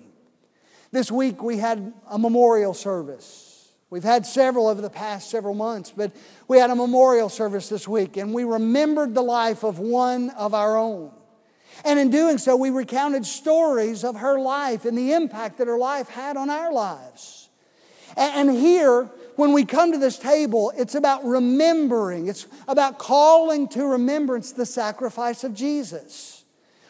This 0.91 1.11
week 1.11 1.43
we 1.43 1.57
had 1.57 1.93
a 2.09 2.17
memorial 2.17 2.73
service. 2.73 3.52
We've 3.93 4.03
had 4.03 4.25
several 4.25 4.69
over 4.69 4.81
the 4.81 4.89
past 4.89 5.29
several 5.29 5.53
months, 5.53 5.93
but 5.95 6.15
we 6.47 6.57
had 6.57 6.71
a 6.71 6.75
memorial 6.75 7.29
service 7.29 7.69
this 7.69 7.87
week 7.87 8.17
and 8.17 8.33
we 8.33 8.43
remembered 8.43 9.13
the 9.13 9.21
life 9.21 9.63
of 9.63 9.77
one 9.77 10.31
of 10.31 10.55
our 10.55 10.75
own. 10.75 11.11
And 11.85 11.99
in 11.99 12.09
doing 12.09 12.39
so, 12.39 12.55
we 12.55 12.71
recounted 12.71 13.23
stories 13.23 14.03
of 14.03 14.15
her 14.15 14.39
life 14.39 14.85
and 14.85 14.97
the 14.97 15.13
impact 15.13 15.59
that 15.59 15.67
her 15.67 15.77
life 15.77 16.09
had 16.09 16.37
on 16.37 16.49
our 16.49 16.73
lives. 16.73 17.49
And 18.17 18.49
here, 18.49 19.11
when 19.35 19.53
we 19.53 19.63
come 19.63 19.91
to 19.91 19.99
this 19.99 20.17
table, 20.17 20.73
it's 20.75 20.95
about 20.95 21.23
remembering, 21.23 22.29
it's 22.29 22.47
about 22.67 22.97
calling 22.97 23.67
to 23.67 23.85
remembrance 23.85 24.53
the 24.53 24.65
sacrifice 24.65 25.43
of 25.43 25.53
Jesus. 25.53 26.42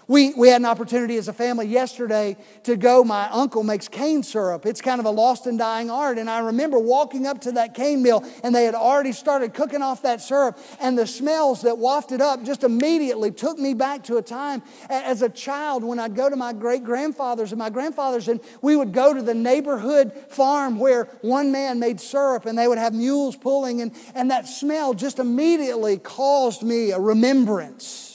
We, 0.08 0.34
we 0.34 0.50
had 0.50 0.62
an 0.62 0.66
opportunity 0.66 1.18
as 1.18 1.28
a 1.28 1.34
family 1.34 1.68
yesterday 1.68 2.38
to 2.64 2.76
go. 2.76 3.04
My 3.04 3.30
uncle 3.30 3.64
makes 3.64 3.88
cane 3.88 4.24
syrup. 4.24 4.66
It's 4.66 4.82
kind 4.82 5.00
of 5.00 5.06
a 5.06 5.10
lost 5.10 5.48
and 5.48 5.58
dying 5.58 5.90
art. 5.90 6.18
And 6.18 6.30
I 6.30 6.40
remember 6.40 6.78
walking 6.78 7.26
up 7.26 7.42
to 7.42 7.54
that 7.54 7.74
cane 7.74 8.04
mill 8.04 8.26
and 8.44 8.54
they 8.54 8.66
had 8.66 8.76
already 8.76 9.14
started 9.14 9.54
cooking 9.54 9.82
off 9.82 10.02
that 10.02 10.22
syrup. 10.22 10.58
And 10.80 10.98
the 10.98 11.08
smells 11.08 11.62
that 11.62 11.78
wafted 11.78 12.22
up 12.22 12.44
just 12.44 12.64
immediately 12.64 13.32
took 13.32 13.58
me 13.58 13.74
back 13.74 14.04
to 14.06 14.18
a 14.18 14.22
time 14.22 14.62
as 14.90 15.22
a 15.22 15.30
child 15.30 15.84
when 15.84 16.00
I'd 16.00 16.16
go 16.16 16.30
to 16.30 16.36
my 16.36 16.54
great 16.54 16.84
grandfathers 16.84 17.52
and 17.52 17.60
my 17.60 17.70
grandfathers 17.70 18.28
and 18.28 18.42
we 18.62 18.76
would 18.76 18.92
go 18.92 19.14
to 19.14 19.22
the 19.22 19.34
neighborhood 19.34 20.12
farm 20.30 20.78
where 20.80 21.06
one 21.22 21.52
man 21.52 21.80
made 21.80 22.02
syrup 22.02 22.46
and 22.46 22.58
they 22.58 22.68
would 22.68 22.78
have 22.78 22.94
mules 22.94 23.36
pulling. 23.36 23.82
And, 23.82 23.96
and 24.16 24.32
that 24.32 24.48
smell 24.48 24.94
just 24.94 25.20
immediately 25.20 25.98
caused 25.98 26.62
me 26.62 26.92
a 26.92 27.00
remembrance 27.00 28.13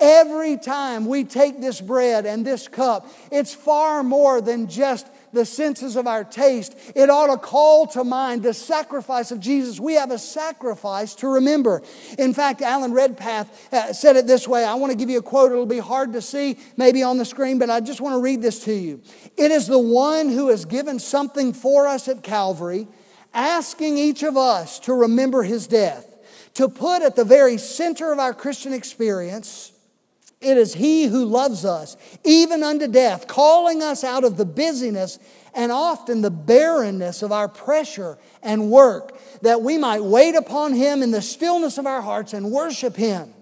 Every 0.00 0.56
time 0.56 1.04
we 1.04 1.24
take 1.24 1.60
this 1.60 1.80
bread 1.80 2.24
and 2.24 2.44
this 2.44 2.68
cup, 2.68 3.06
it's 3.30 3.52
far 3.52 4.02
more 4.02 4.40
than 4.40 4.66
just 4.66 5.06
the 5.32 5.44
senses 5.44 5.94
of 5.94 6.06
our 6.06 6.24
taste. 6.24 6.76
It 6.94 7.10
ought 7.10 7.26
to 7.26 7.36
call 7.36 7.86
to 7.88 8.02
mind 8.02 8.42
the 8.42 8.54
sacrifice 8.54 9.30
of 9.30 9.40
Jesus. 9.40 9.78
We 9.78 9.94
have 9.94 10.10
a 10.10 10.18
sacrifice 10.18 11.14
to 11.16 11.28
remember. 11.28 11.82
In 12.18 12.32
fact, 12.32 12.62
Alan 12.62 12.92
Redpath 12.92 13.72
uh, 13.72 13.92
said 13.92 14.16
it 14.16 14.26
this 14.26 14.48
way. 14.48 14.64
I 14.64 14.74
want 14.74 14.90
to 14.90 14.96
give 14.96 15.10
you 15.10 15.18
a 15.18 15.22
quote. 15.22 15.52
It'll 15.52 15.66
be 15.66 15.78
hard 15.78 16.14
to 16.14 16.22
see 16.22 16.56
maybe 16.78 17.02
on 17.02 17.18
the 17.18 17.24
screen, 17.26 17.58
but 17.58 17.68
I 17.68 17.80
just 17.80 18.00
want 18.00 18.14
to 18.14 18.22
read 18.22 18.42
this 18.42 18.64
to 18.64 18.72
you. 18.72 19.02
It 19.36 19.50
is 19.50 19.66
the 19.66 19.78
one 19.78 20.30
who 20.30 20.48
has 20.48 20.64
given 20.64 20.98
something 20.98 21.52
for 21.52 21.86
us 21.86 22.08
at 22.08 22.22
Calvary, 22.22 22.88
asking 23.34 23.98
each 23.98 24.22
of 24.22 24.36
us 24.36 24.78
to 24.80 24.94
remember 24.94 25.42
his 25.42 25.66
death, 25.66 26.06
to 26.54 26.68
put 26.68 27.02
at 27.02 27.16
the 27.16 27.24
very 27.24 27.58
center 27.58 28.12
of 28.12 28.18
our 28.18 28.32
Christian 28.34 28.72
experience 28.72 29.72
it 30.40 30.56
is 30.56 30.74
He 30.74 31.04
who 31.04 31.24
loves 31.24 31.64
us, 31.64 31.96
even 32.24 32.62
unto 32.62 32.88
death, 32.88 33.26
calling 33.26 33.82
us 33.82 34.02
out 34.02 34.24
of 34.24 34.36
the 34.36 34.46
busyness 34.46 35.18
and 35.54 35.70
often 35.70 36.22
the 36.22 36.30
barrenness 36.30 37.22
of 37.22 37.30
our 37.32 37.48
pressure 37.48 38.16
and 38.42 38.70
work, 38.70 39.18
that 39.42 39.60
we 39.60 39.76
might 39.76 40.02
wait 40.02 40.34
upon 40.34 40.72
Him 40.72 41.02
in 41.02 41.10
the 41.10 41.20
stillness 41.20 41.76
of 41.76 41.86
our 41.86 42.00
hearts 42.00 42.32
and 42.32 42.50
worship 42.50 42.96
Him. 42.96 43.34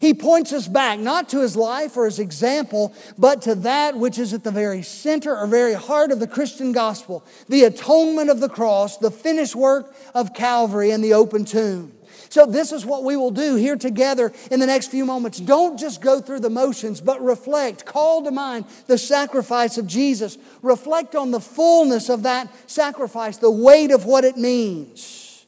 He 0.00 0.14
points 0.14 0.52
us 0.52 0.68
back 0.68 1.00
not 1.00 1.28
to 1.30 1.40
his 1.40 1.56
life 1.56 1.96
or 1.96 2.04
his 2.04 2.20
example, 2.20 2.94
but 3.16 3.42
to 3.42 3.56
that 3.56 3.96
which 3.96 4.18
is 4.18 4.32
at 4.32 4.44
the 4.44 4.50
very 4.52 4.82
center 4.82 5.36
or 5.36 5.46
very 5.48 5.74
heart 5.74 6.12
of 6.12 6.20
the 6.20 6.28
Christian 6.28 6.70
gospel 6.72 7.26
the 7.48 7.64
atonement 7.64 8.30
of 8.30 8.38
the 8.38 8.48
cross, 8.48 8.98
the 8.98 9.10
finished 9.10 9.56
work 9.56 9.92
of 10.14 10.34
Calvary, 10.34 10.92
and 10.92 11.02
the 11.02 11.14
open 11.14 11.44
tomb. 11.44 11.97
So, 12.30 12.46
this 12.46 12.72
is 12.72 12.84
what 12.84 13.04
we 13.04 13.16
will 13.16 13.30
do 13.30 13.54
here 13.54 13.76
together 13.76 14.32
in 14.50 14.60
the 14.60 14.66
next 14.66 14.90
few 14.90 15.04
moments. 15.04 15.38
Don't 15.38 15.78
just 15.78 16.00
go 16.00 16.20
through 16.20 16.40
the 16.40 16.50
motions, 16.50 17.00
but 17.00 17.22
reflect. 17.22 17.84
Call 17.84 18.22
to 18.24 18.30
mind 18.30 18.66
the 18.86 18.98
sacrifice 18.98 19.78
of 19.78 19.86
Jesus. 19.86 20.38
Reflect 20.62 21.14
on 21.14 21.30
the 21.30 21.40
fullness 21.40 22.08
of 22.08 22.24
that 22.24 22.48
sacrifice, 22.68 23.38
the 23.38 23.50
weight 23.50 23.90
of 23.90 24.04
what 24.04 24.24
it 24.24 24.36
means. 24.36 25.46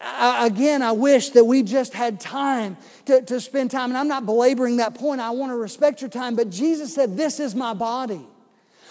Again, 0.00 0.80
I 0.80 0.92
wish 0.92 1.30
that 1.30 1.44
we 1.44 1.62
just 1.62 1.92
had 1.92 2.20
time 2.20 2.78
to, 3.04 3.20
to 3.22 3.38
spend 3.38 3.70
time. 3.70 3.90
And 3.90 3.98
I'm 3.98 4.08
not 4.08 4.24
belaboring 4.24 4.78
that 4.78 4.94
point. 4.94 5.20
I 5.20 5.30
want 5.30 5.52
to 5.52 5.56
respect 5.56 6.00
your 6.00 6.08
time. 6.08 6.36
But 6.36 6.48
Jesus 6.48 6.94
said, 6.94 7.16
This 7.16 7.38
is 7.38 7.54
my 7.54 7.74
body. 7.74 8.26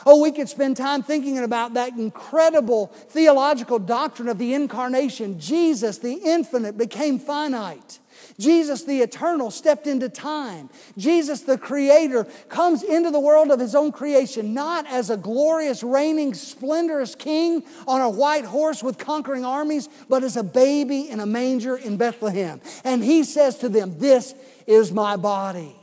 Oh, 0.05 0.21
we 0.21 0.31
could 0.31 0.49
spend 0.49 0.77
time 0.77 1.03
thinking 1.03 1.37
about 1.39 1.73
that 1.73 1.93
incredible 1.93 2.87
theological 2.87 3.79
doctrine 3.79 4.27
of 4.27 4.37
the 4.37 4.53
incarnation. 4.53 5.39
Jesus, 5.39 5.97
the 5.97 6.13
infinite, 6.13 6.77
became 6.77 7.19
finite. 7.19 7.99
Jesus, 8.39 8.83
the 8.83 9.01
eternal, 9.01 9.51
stepped 9.51 9.87
into 9.87 10.09
time. 10.09 10.69
Jesus, 10.97 11.41
the 11.41 11.57
creator, 11.57 12.25
comes 12.49 12.83
into 12.83 13.11
the 13.11 13.19
world 13.19 13.51
of 13.51 13.59
his 13.59 13.75
own 13.75 13.91
creation, 13.91 14.53
not 14.53 14.85
as 14.87 15.09
a 15.09 15.17
glorious, 15.17 15.83
reigning, 15.83 16.33
splendorous 16.33 17.15
king 17.15 17.63
on 17.87 18.01
a 18.01 18.09
white 18.09 18.45
horse 18.45 18.83
with 18.83 18.97
conquering 18.97 19.45
armies, 19.45 19.89
but 20.09 20.23
as 20.23 20.37
a 20.37 20.43
baby 20.43 21.09
in 21.09 21.19
a 21.19 21.25
manger 21.25 21.77
in 21.77 21.97
Bethlehem. 21.97 22.61
And 22.83 23.03
he 23.03 23.23
says 23.23 23.57
to 23.59 23.69
them, 23.69 23.97
This 23.97 24.35
is 24.67 24.91
my 24.91 25.15
body. 25.15 25.75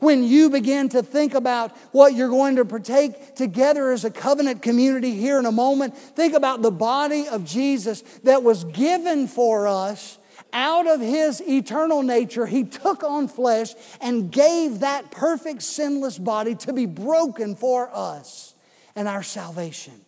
When 0.00 0.24
you 0.24 0.50
begin 0.50 0.88
to 0.90 1.02
think 1.02 1.34
about 1.34 1.76
what 1.92 2.14
you're 2.14 2.28
going 2.28 2.56
to 2.56 2.64
partake 2.64 3.34
together 3.34 3.92
as 3.92 4.04
a 4.04 4.10
covenant 4.10 4.62
community 4.62 5.12
here 5.12 5.38
in 5.38 5.46
a 5.46 5.52
moment, 5.52 5.96
think 5.96 6.34
about 6.34 6.62
the 6.62 6.70
body 6.70 7.28
of 7.28 7.44
Jesus 7.44 8.02
that 8.24 8.42
was 8.42 8.64
given 8.64 9.26
for 9.26 9.66
us 9.66 10.18
out 10.54 10.86
of 10.86 11.00
his 11.00 11.42
eternal 11.42 12.02
nature, 12.02 12.46
he 12.46 12.62
took 12.62 13.02
on 13.02 13.26
flesh 13.26 13.74
and 14.00 14.30
gave 14.30 14.80
that 14.80 15.10
perfect, 15.10 15.62
sinless 15.62 16.16
body 16.16 16.54
to 16.54 16.72
be 16.72 16.86
broken 16.86 17.56
for 17.56 17.90
us 17.92 18.54
and 18.94 19.08
our 19.08 19.22
salvation. 19.22 20.00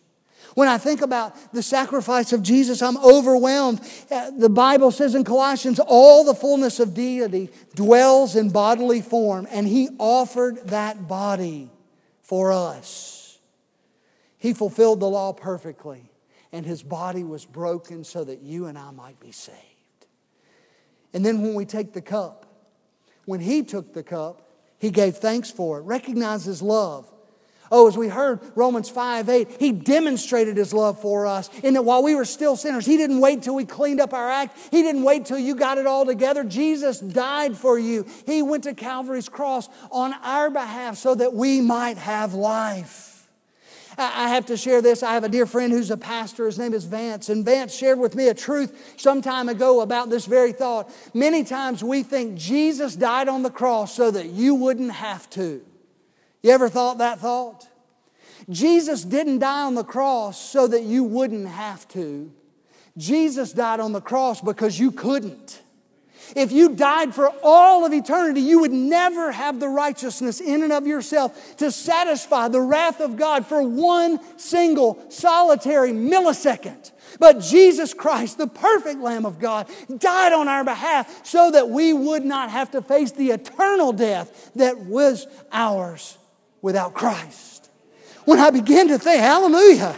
When 0.57 0.67
I 0.67 0.79
think 0.79 1.03
about 1.03 1.53
the 1.53 1.61
sacrifice 1.61 2.33
of 2.33 2.41
Jesus, 2.41 2.81
I'm 2.81 2.97
overwhelmed. 2.97 3.79
Uh, 4.09 4.31
the 4.31 4.49
Bible 4.49 4.89
says 4.89 5.13
in 5.13 5.23
Colossians, 5.23 5.79
all 5.79 6.23
the 6.23 6.33
fullness 6.33 6.79
of 6.79 6.95
deity 6.95 7.51
dwells 7.75 8.35
in 8.35 8.49
bodily 8.49 9.01
form, 9.01 9.47
and 9.51 9.67
He 9.67 9.89
offered 9.99 10.69
that 10.69 11.07
body 11.07 11.69
for 12.23 12.51
us. 12.51 13.37
He 14.39 14.55
fulfilled 14.55 14.99
the 14.99 15.07
law 15.07 15.31
perfectly, 15.31 16.09
and 16.51 16.65
His 16.65 16.81
body 16.81 17.23
was 17.23 17.45
broken 17.45 18.03
so 18.03 18.23
that 18.23 18.41
you 18.41 18.65
and 18.65 18.79
I 18.79 18.89
might 18.89 19.19
be 19.19 19.31
saved. 19.31 19.57
And 21.13 21.23
then 21.23 21.43
when 21.43 21.53
we 21.53 21.65
take 21.65 21.93
the 21.93 22.01
cup, 22.01 22.47
when 23.25 23.41
He 23.41 23.61
took 23.61 23.93
the 23.93 24.01
cup, 24.01 24.49
He 24.79 24.89
gave 24.89 25.17
thanks 25.17 25.51
for 25.51 25.77
it, 25.77 25.83
recognized 25.83 26.47
His 26.47 26.63
love 26.63 27.13
Oh, 27.71 27.87
as 27.87 27.97
we 27.97 28.07
heard 28.07 28.39
Romans 28.55 28.89
5 28.89 29.29
8, 29.29 29.47
He 29.59 29.71
demonstrated 29.71 30.57
His 30.57 30.73
love 30.73 31.01
for 31.01 31.27
us 31.27 31.49
in 31.63 31.73
that 31.73 31.83
while 31.83 32.03
we 32.03 32.15
were 32.15 32.25
still 32.25 32.55
sinners, 32.55 32.85
He 32.85 32.97
didn't 32.97 33.19
wait 33.19 33.43
till 33.43 33.55
we 33.55 33.65
cleaned 33.65 33.99
up 33.99 34.13
our 34.13 34.29
act. 34.29 34.57
He 34.71 34.81
didn't 34.81 35.03
wait 35.03 35.25
till 35.25 35.39
you 35.39 35.55
got 35.55 35.77
it 35.77 35.87
all 35.87 36.05
together. 36.05 36.43
Jesus 36.43 36.99
died 36.99 37.57
for 37.57 37.77
you. 37.77 38.05
He 38.25 38.41
went 38.41 38.63
to 38.63 38.73
Calvary's 38.73 39.29
cross 39.29 39.69
on 39.91 40.13
our 40.23 40.49
behalf 40.49 40.97
so 40.97 41.15
that 41.15 41.33
we 41.33 41.61
might 41.61 41.97
have 41.97 42.33
life. 42.33 43.17
I 43.99 44.29
have 44.29 44.45
to 44.47 44.57
share 44.57 44.83
this. 44.83 45.01
I 45.01 45.13
have 45.13 45.23
a 45.23 45.29
dear 45.29 45.47
friend 45.47 45.73
who's 45.73 45.89
a 45.89 45.97
pastor. 45.97 46.45
His 46.45 46.59
name 46.59 46.75
is 46.75 46.83
Vance. 46.85 47.29
And 47.29 47.43
Vance 47.43 47.75
shared 47.75 47.97
with 47.97 48.15
me 48.15 48.27
a 48.27 48.33
truth 48.35 48.93
some 48.95 49.23
time 49.23 49.49
ago 49.49 49.81
about 49.81 50.11
this 50.11 50.27
very 50.27 50.51
thought. 50.51 50.91
Many 51.15 51.43
times 51.43 51.83
we 51.83 52.03
think 52.03 52.35
Jesus 52.35 52.95
died 52.95 53.27
on 53.27 53.41
the 53.41 53.49
cross 53.49 53.95
so 53.95 54.11
that 54.11 54.27
you 54.27 54.53
wouldn't 54.53 54.91
have 54.91 55.27
to. 55.31 55.61
You 56.41 56.51
ever 56.51 56.69
thought 56.69 56.99
that 56.99 57.19
thought? 57.19 57.67
Jesus 58.49 59.03
didn't 59.03 59.39
die 59.39 59.63
on 59.63 59.75
the 59.75 59.83
cross 59.83 60.39
so 60.39 60.67
that 60.67 60.83
you 60.83 61.03
wouldn't 61.03 61.47
have 61.47 61.87
to. 61.89 62.31
Jesus 62.97 63.51
died 63.51 63.79
on 63.79 63.91
the 63.91 64.01
cross 64.01 64.41
because 64.41 64.79
you 64.79 64.91
couldn't. 64.91 65.61
If 66.35 66.51
you 66.51 66.75
died 66.75 67.15
for 67.15 67.31
all 67.41 67.85
of 67.85 67.93
eternity, 67.93 68.41
you 68.41 68.59
would 68.59 68.71
never 68.71 69.31
have 69.31 69.59
the 69.59 69.69
righteousness 69.69 70.41
in 70.41 70.63
and 70.63 70.73
of 70.73 70.85
yourself 70.85 71.57
to 71.57 71.71
satisfy 71.71 72.49
the 72.49 72.59
wrath 72.61 72.99
of 72.99 73.15
God 73.15 73.45
for 73.45 73.61
one 73.61 74.19
single 74.37 74.99
solitary 75.09 75.91
millisecond. 75.91 76.91
But 77.19 77.39
Jesus 77.39 77.93
Christ, 77.93 78.37
the 78.37 78.47
perfect 78.47 78.99
Lamb 78.99 79.25
of 79.25 79.39
God, 79.39 79.69
died 79.97 80.33
on 80.33 80.49
our 80.49 80.65
behalf 80.65 81.25
so 81.25 81.51
that 81.51 81.69
we 81.69 81.93
would 81.93 82.25
not 82.25 82.49
have 82.49 82.71
to 82.71 82.81
face 82.81 83.11
the 83.13 83.31
eternal 83.31 83.93
death 83.93 84.51
that 84.55 84.77
was 84.79 85.27
ours 85.51 86.17
without 86.61 86.93
Christ. 86.93 87.69
When 88.25 88.39
I 88.39 88.49
begin 88.49 88.89
to 88.89 88.97
think, 88.97 89.21
hallelujah. 89.21 89.95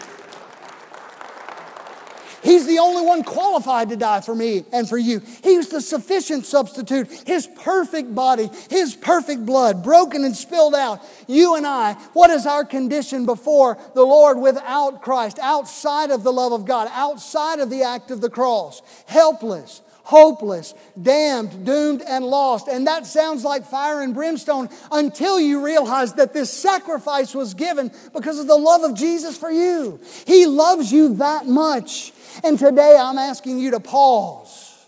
He's 2.42 2.66
the 2.66 2.80
only 2.80 3.06
one 3.06 3.24
qualified 3.24 3.90
to 3.90 3.98
die 3.98 4.22
for 4.22 4.34
me 4.34 4.64
and 4.72 4.88
for 4.88 4.98
you. 4.98 5.22
He's 5.44 5.70
the 5.70 5.82
sufficient 5.82 6.46
substitute. 6.46 7.10
His 7.26 7.48
perfect 7.48 8.16
body, 8.16 8.50
His 8.70 8.96
perfect 8.96 9.46
blood, 9.46 9.84
broken 9.84 10.24
and 10.24 10.36
spilled 10.36 10.76
out. 10.76 11.04
You 11.28 11.56
and 11.56 11.68
I, 11.68 11.94
what 12.14 12.30
is 12.30 12.46
our 12.46 12.64
condition 12.64 13.26
before 13.26 13.78
the 13.94 14.04
Lord 14.04 14.38
without 14.40 15.02
Christ, 15.02 15.38
outside 15.40 16.12
of 16.12 16.24
the 16.24 16.32
love 16.32 16.54
of 16.54 16.66
God, 16.66 16.90
outside 16.94 17.60
of 17.60 17.70
the 17.70 17.84
act 17.84 18.10
of 18.10 18.22
the 18.22 18.30
cross? 18.30 18.82
Helpless, 19.06 19.82
hopeless, 20.10 20.74
damned, 21.00 21.68
doomed, 21.68 22.02
and 22.02 22.26
lost. 22.26 22.68
And 22.68 22.88
that 22.88 23.06
sounds 23.06 23.44
like 23.44 23.64
fire 23.64 24.02
and 24.02 24.16
brimstone 24.16 24.68
until 24.92 25.40
you 25.40 25.64
realize 25.64 26.14
that 26.14 26.34
this 26.34 26.52
sacrifice 26.52 27.36
was 27.36 27.54
given 27.54 27.92
because 28.12 28.40
of 28.40 28.48
the 28.48 28.58
love 28.58 28.82
of 28.82 28.96
Jesus 28.98 29.38
for 29.38 29.52
you. 29.52 30.00
He 30.26 30.48
loves 30.48 30.92
you 30.92 31.14
that 31.18 31.46
much. 31.46 32.12
And 32.44 32.58
today 32.58 32.98
I'm 33.00 33.20
asking 33.20 33.60
you 33.60 33.70
to 33.72 33.80
pause, 33.80 34.84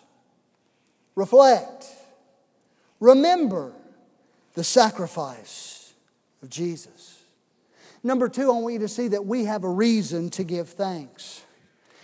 reflect, 1.13 1.85
remember 2.99 3.73
the 4.55 4.63
sacrifice 4.63 5.93
of 6.41 6.49
Jesus. 6.49 7.21
Number 8.01 8.27
two, 8.27 8.51
I 8.51 8.57
want 8.57 8.73
you 8.73 8.79
to 8.79 8.87
see 8.87 9.09
that 9.09 9.23
we 9.23 9.45
have 9.45 9.63
a 9.63 9.69
reason 9.69 10.31
to 10.31 10.43
give 10.43 10.69
thanks. 10.69 11.43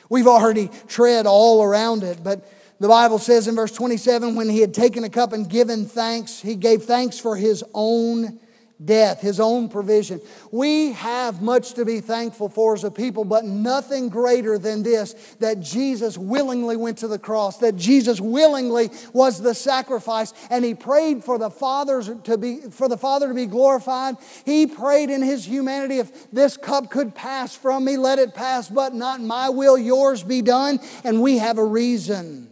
We've 0.08 0.28
already 0.28 0.70
tread 0.88 1.26
all 1.26 1.64
around 1.64 2.04
it, 2.04 2.24
but 2.24 2.48
the 2.80 2.88
Bible 2.88 3.20
says 3.20 3.48
in 3.48 3.56
verse 3.56 3.72
27 3.72 4.36
when 4.36 4.50
he 4.50 4.62
had 4.62 4.74
taken 4.74 5.04
a 5.04 5.10
cup 5.10 5.34
and 5.34 5.50
given 5.50 5.86
thanks, 5.86 6.40
he 6.42 6.56
gave 6.56 6.84
thanks 6.84 7.20
for 7.20 7.36
his 7.36 7.64
own 7.74 8.40
death, 8.84 9.22
His 9.22 9.40
own 9.40 9.70
provision. 9.70 10.22
We 10.52 10.94
have 10.94 11.42
much 11.42 11.74
to 11.74 11.86
be 11.86 12.00
thankful 12.00 12.50
for 12.50 12.74
as 12.74 12.84
a 12.84 12.92
people, 12.92 13.26
but 13.26 13.46
nothing 13.46 14.10
greater 14.10 14.58
than 14.58 14.84
this 14.84 15.14
that 15.40 15.60
Jesus 15.60 16.18
willingly 16.18 16.78
went 16.78 17.00
to 17.00 17.08
the 17.08 17.20
cross, 17.20 17.58
that 17.58 17.76
Jesus 17.76 18.22
willingly 18.22 18.90
was 19.14 19.42
the 19.42 19.56
sacrifice, 19.56 20.34
and 20.50 20.64
He 20.64 20.76
prayed 20.76 21.24
for 21.24 21.38
the 21.38 21.50
Father's 21.50 22.10
to 22.24 22.38
be 22.38 22.62
for 22.72 22.88
the 22.88 22.98
Father 22.98 23.28
to 23.28 23.34
be 23.34 23.46
glorified. 23.46 24.16
He 24.46 24.68
prayed 24.68 25.10
in 25.10 25.22
His 25.22 25.46
humanity, 25.46 26.00
if 26.00 26.32
this 26.32 26.58
cup 26.58 26.90
could 26.90 27.16
pass 27.16 27.56
from 27.56 27.86
me, 27.86 27.98
let 27.98 28.20
it 28.20 28.34
pass, 28.34 28.70
but 28.70 28.94
not 28.94 29.22
my 29.22 29.50
will, 29.50 29.78
yours 29.78 30.24
be 30.24 30.42
done. 30.42 30.80
And 31.04 31.22
we 31.22 31.38
have 31.40 31.58
a 31.58 31.66
reason. 31.66 32.52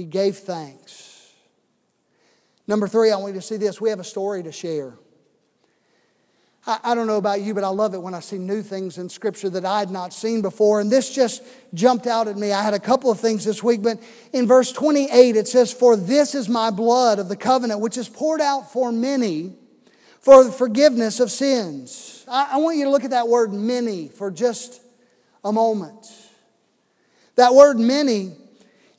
He 0.00 0.06
gave 0.06 0.38
thanks. 0.38 1.30
Number 2.66 2.88
three, 2.88 3.10
I 3.10 3.16
want 3.16 3.34
you 3.34 3.40
to 3.42 3.46
see 3.46 3.58
this. 3.58 3.82
We 3.82 3.90
have 3.90 4.00
a 4.00 4.04
story 4.04 4.42
to 4.42 4.50
share. 4.50 4.94
I, 6.66 6.78
I 6.82 6.94
don't 6.94 7.06
know 7.06 7.18
about 7.18 7.42
you, 7.42 7.52
but 7.52 7.64
I 7.64 7.68
love 7.68 7.92
it 7.92 7.98
when 8.00 8.14
I 8.14 8.20
see 8.20 8.38
new 8.38 8.62
things 8.62 8.96
in 8.96 9.10
Scripture 9.10 9.50
that 9.50 9.66
I 9.66 9.78
had 9.80 9.90
not 9.90 10.14
seen 10.14 10.40
before. 10.40 10.80
And 10.80 10.90
this 10.90 11.14
just 11.14 11.42
jumped 11.74 12.06
out 12.06 12.28
at 12.28 12.38
me. 12.38 12.50
I 12.50 12.62
had 12.62 12.72
a 12.72 12.78
couple 12.78 13.10
of 13.10 13.20
things 13.20 13.44
this 13.44 13.62
week, 13.62 13.82
but 13.82 14.02
in 14.32 14.46
verse 14.46 14.72
28, 14.72 15.36
it 15.36 15.46
says, 15.46 15.70
For 15.70 15.96
this 15.96 16.34
is 16.34 16.48
my 16.48 16.70
blood 16.70 17.18
of 17.18 17.28
the 17.28 17.36
covenant, 17.36 17.80
which 17.80 17.98
is 17.98 18.08
poured 18.08 18.40
out 18.40 18.72
for 18.72 18.92
many 18.92 19.52
for 20.20 20.44
the 20.44 20.50
forgiveness 20.50 21.20
of 21.20 21.30
sins. 21.30 22.24
I, 22.26 22.52
I 22.52 22.56
want 22.56 22.78
you 22.78 22.84
to 22.84 22.90
look 22.90 23.04
at 23.04 23.10
that 23.10 23.28
word 23.28 23.52
many 23.52 24.08
for 24.08 24.30
just 24.30 24.80
a 25.44 25.52
moment. 25.52 26.10
That 27.36 27.54
word 27.54 27.78
many 27.78 28.36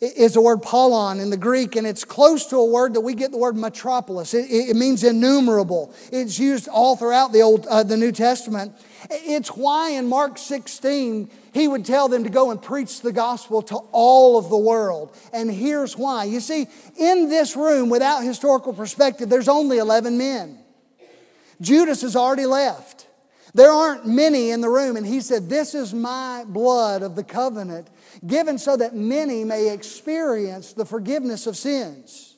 is 0.02 0.34
the 0.34 0.42
word 0.42 0.64
polon 0.64 1.20
in 1.20 1.30
the 1.30 1.38
Greek, 1.38 1.76
and 1.76 1.86
it's 1.86 2.04
close 2.04 2.48
to 2.48 2.58
a 2.58 2.66
word 2.66 2.96
that 2.96 3.02
we 3.02 3.14
get 3.14 3.30
the 3.30 3.38
word 3.38 3.56
metropolis. 3.56 4.34
It, 4.34 4.48
it 4.50 4.76
means 4.76 5.04
innumerable. 5.04 5.94
It's 6.12 6.40
used 6.40 6.68
all 6.68 6.96
throughout 6.96 7.32
the 7.32 7.42
Old, 7.44 7.68
uh, 7.68 7.84
the 7.84 7.98
New 7.98 8.12
Testament. 8.12 8.74
It's 9.12 9.50
why 9.50 9.92
in 9.92 10.08
Mark 10.08 10.40
16 10.40 11.30
he 11.54 11.68
would 11.68 11.86
tell 11.86 12.08
them 12.08 12.24
to 12.24 12.32
go 12.32 12.50
and 12.50 12.60
preach 12.60 13.02
the 13.02 13.12
gospel 13.12 13.62
to 13.64 13.76
all 13.92 14.40
of 14.40 14.50
the 14.50 14.58
world. 14.58 15.16
And 15.32 15.52
here's 15.52 15.96
why. 15.96 16.24
You 16.24 16.40
see, 16.40 16.68
in 16.98 17.30
this 17.30 17.56
room, 17.56 17.90
without 17.90 18.24
historical 18.24 18.74
perspective, 18.74 19.30
there's 19.30 19.50
only 19.50 19.78
11 19.78 20.18
men. 20.18 20.58
Judas 21.62 22.02
has 22.02 22.16
already 22.16 22.48
left. 22.48 23.08
There 23.54 23.70
aren't 23.70 24.08
many 24.08 24.50
in 24.50 24.62
the 24.62 24.70
room, 24.70 24.96
and 24.96 25.06
he 25.06 25.22
said, 25.22 25.50
This 25.50 25.76
is 25.76 25.94
my 25.94 26.44
blood 26.48 27.04
of 27.04 27.16
the 27.16 27.24
covenant 27.24 27.88
given 28.26 28.58
so 28.58 28.78
that 28.78 28.96
many 28.96 29.44
may 29.44 29.74
experience 29.74 30.74
the 30.74 30.86
forgiveness 30.86 31.48
of 31.48 31.58
sins. 31.58 32.31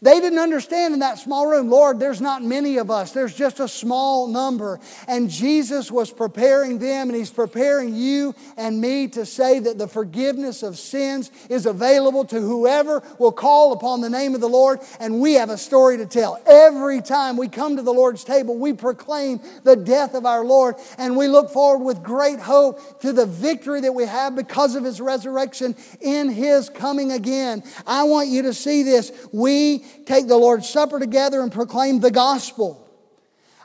They 0.00 0.20
didn't 0.20 0.38
understand 0.38 0.94
in 0.94 1.00
that 1.00 1.18
small 1.18 1.48
room, 1.48 1.70
Lord, 1.70 1.98
there's 1.98 2.20
not 2.20 2.44
many 2.44 2.76
of 2.76 2.88
us, 2.88 3.10
there's 3.10 3.34
just 3.34 3.58
a 3.58 3.66
small 3.66 4.28
number. 4.28 4.78
And 5.08 5.28
Jesus 5.28 5.90
was 5.90 6.12
preparing 6.12 6.78
them, 6.78 7.08
and 7.08 7.18
He's 7.18 7.30
preparing 7.30 7.96
you 7.96 8.32
and 8.56 8.80
me 8.80 9.08
to 9.08 9.26
say 9.26 9.58
that 9.58 9.76
the 9.76 9.88
forgiveness 9.88 10.62
of 10.62 10.78
sins 10.78 11.32
is 11.50 11.66
available 11.66 12.24
to 12.26 12.40
whoever 12.40 13.02
will 13.18 13.32
call 13.32 13.72
upon 13.72 14.00
the 14.00 14.08
name 14.08 14.36
of 14.36 14.40
the 14.40 14.48
Lord. 14.48 14.78
And 15.00 15.20
we 15.20 15.34
have 15.34 15.50
a 15.50 15.58
story 15.58 15.96
to 15.96 16.06
tell. 16.06 16.40
Every 16.46 17.02
time 17.02 17.36
we 17.36 17.48
come 17.48 17.74
to 17.74 17.82
the 17.82 17.92
Lord's 17.92 18.22
table, 18.22 18.56
we 18.56 18.74
proclaim 18.74 19.40
the 19.64 19.74
death 19.74 20.14
of 20.14 20.24
our 20.24 20.44
Lord, 20.44 20.76
and 20.96 21.16
we 21.16 21.26
look 21.26 21.50
forward 21.50 21.84
with 21.84 22.04
great 22.04 22.38
hope 22.38 23.00
to 23.00 23.12
the 23.12 23.26
victory 23.26 23.80
that 23.80 23.92
we 23.92 24.04
have 24.04 24.36
because 24.36 24.76
of 24.76 24.84
His 24.84 25.00
resurrection 25.00 25.74
in 26.00 26.28
His 26.28 26.68
coming 26.70 27.10
again. 27.10 27.64
I 27.84 28.04
want 28.04 28.28
you 28.28 28.42
to 28.42 28.54
see 28.54 28.84
this. 28.84 29.10
We 29.32 29.87
take 30.06 30.28
the 30.28 30.36
Lord's 30.36 30.68
Supper 30.68 30.98
together 30.98 31.40
and 31.40 31.52
proclaim 31.52 32.00
the 32.00 32.10
gospel. 32.10 32.84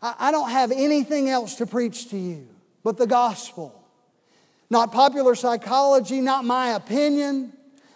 I 0.02 0.32
don't 0.32 0.50
have 0.50 0.72
anything 0.72 1.30
else 1.30 1.56
to 1.56 1.66
preach 1.66 2.10
to 2.10 2.18
you 2.18 2.48
but 2.84 2.98
the 2.98 3.08
gospel. 3.08 3.80
Not 4.70 4.92
popular 4.92 5.36
psychology, 5.36 6.20
not 6.20 6.44
my 6.44 6.72
opinion, 6.72 7.54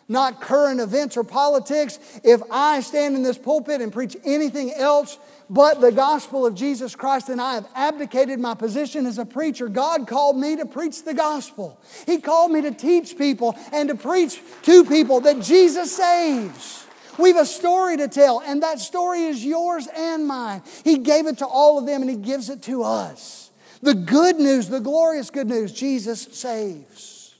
not 0.08 0.40
current 0.40 0.80
events 0.80 1.18
or 1.18 1.24
politics. 1.24 2.00
If 2.24 2.42
I 2.50 2.80
stand 2.80 3.16
in 3.16 3.24
this 3.24 3.38
pulpit 3.38 3.82
and 3.82 3.92
preach 3.92 4.16
anything 4.24 4.74
else 4.74 5.18
but 5.50 5.82
the 5.82 5.92
gospel 5.92 6.46
of 6.46 6.56
Jesus 6.56 6.96
Christ, 6.96 7.28
then 7.28 7.40
I 7.40 7.56
have 7.56 7.68
abdicated 7.76 8.40
my 8.40 8.54
position 8.54 9.06
as 9.06 9.18
a 9.18 9.26
preacher. 9.26 9.68
God 9.68 10.08
called 10.08 10.38
me 10.38 10.56
to 10.56 10.66
preach 10.66 11.04
the 11.04 11.14
gospel. 11.14 11.82
He 12.06 12.20
called 12.20 12.52
me 12.52 12.62
to 12.62 12.72
teach 12.72 13.18
people 13.18 13.58
and 13.74 13.90
to 13.90 13.96
preach 13.96 14.40
to 14.64 14.86
people 14.86 15.20
that 15.22 15.42
Jesus 15.42 15.96
saves. 15.96 16.87
We've 17.18 17.36
a 17.36 17.46
story 17.46 17.98
to 17.98 18.08
tell, 18.08 18.42
and 18.46 18.62
that 18.64 18.80
story 18.80 19.24
is 19.24 19.44
yours 19.44 19.88
and 19.96 20.28
mine. 20.28 20.62
He 20.84 21.00
gave 21.00 21.28
it 21.28 21.40
to 21.40 21.48
all 21.48 21.80
of 21.80 21.86
them, 21.86 22.02
and 22.02 22.10
He 22.10 22.18
gives 22.18 22.50
it 22.50 22.62
to 22.64 22.84
us. 22.84 23.52
The 23.82 23.94
good 23.94 24.38
news, 24.38 24.70
the 24.70 24.80
glorious 24.80 25.30
good 25.30 25.48
news, 25.48 25.72
Jesus 25.72 26.22
saves. 26.32 27.36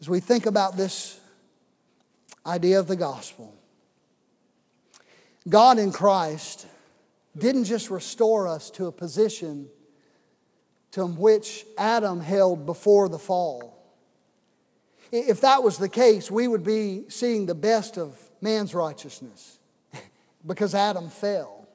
As 0.00 0.08
we 0.08 0.20
think 0.20 0.46
about 0.46 0.76
this 0.76 1.18
idea 2.44 2.78
of 2.78 2.86
the 2.86 2.96
gospel, 2.96 3.54
God 5.48 5.78
in 5.78 5.92
Christ 5.92 6.66
didn't 7.36 7.64
just 7.64 7.90
restore 7.90 8.48
us 8.48 8.70
to 8.70 8.86
a 8.86 8.92
position 8.92 9.68
to 10.92 11.06
which 11.06 11.66
Adam 11.76 12.20
held 12.20 12.66
before 12.66 13.08
the 13.08 13.18
fall. 13.18 13.76
If 15.12 15.42
that 15.42 15.62
was 15.62 15.78
the 15.78 15.88
case, 15.88 16.30
we 16.30 16.48
would 16.48 16.64
be 16.64 17.04
seeing 17.08 17.46
the 17.46 17.54
best 17.54 17.96
of 17.98 18.18
man's 18.40 18.74
righteousness 18.74 19.58
because 20.46 20.74
Adam 20.74 21.08
fell. 21.08 21.66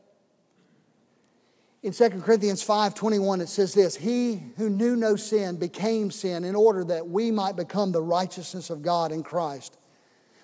In 1.84 1.94
2 1.94 2.10
Corinthians 2.22 2.64
5:21 2.64 3.42
it 3.42 3.50
says 3.50 3.74
this 3.74 3.96
He 3.96 4.44
who 4.58 4.70
knew 4.70 4.96
no 4.96 5.16
sin 5.16 5.58
became 5.58 6.12
sin 6.12 6.44
in 6.44 6.56
order 6.56 6.84
that 6.86 7.08
we 7.08 7.32
might 7.32 7.56
become 7.56 7.92
the 7.92 8.04
righteousness 8.04 8.70
of 8.70 8.84
God 8.84 9.12
in 9.12 9.24
Christ. 9.24 9.78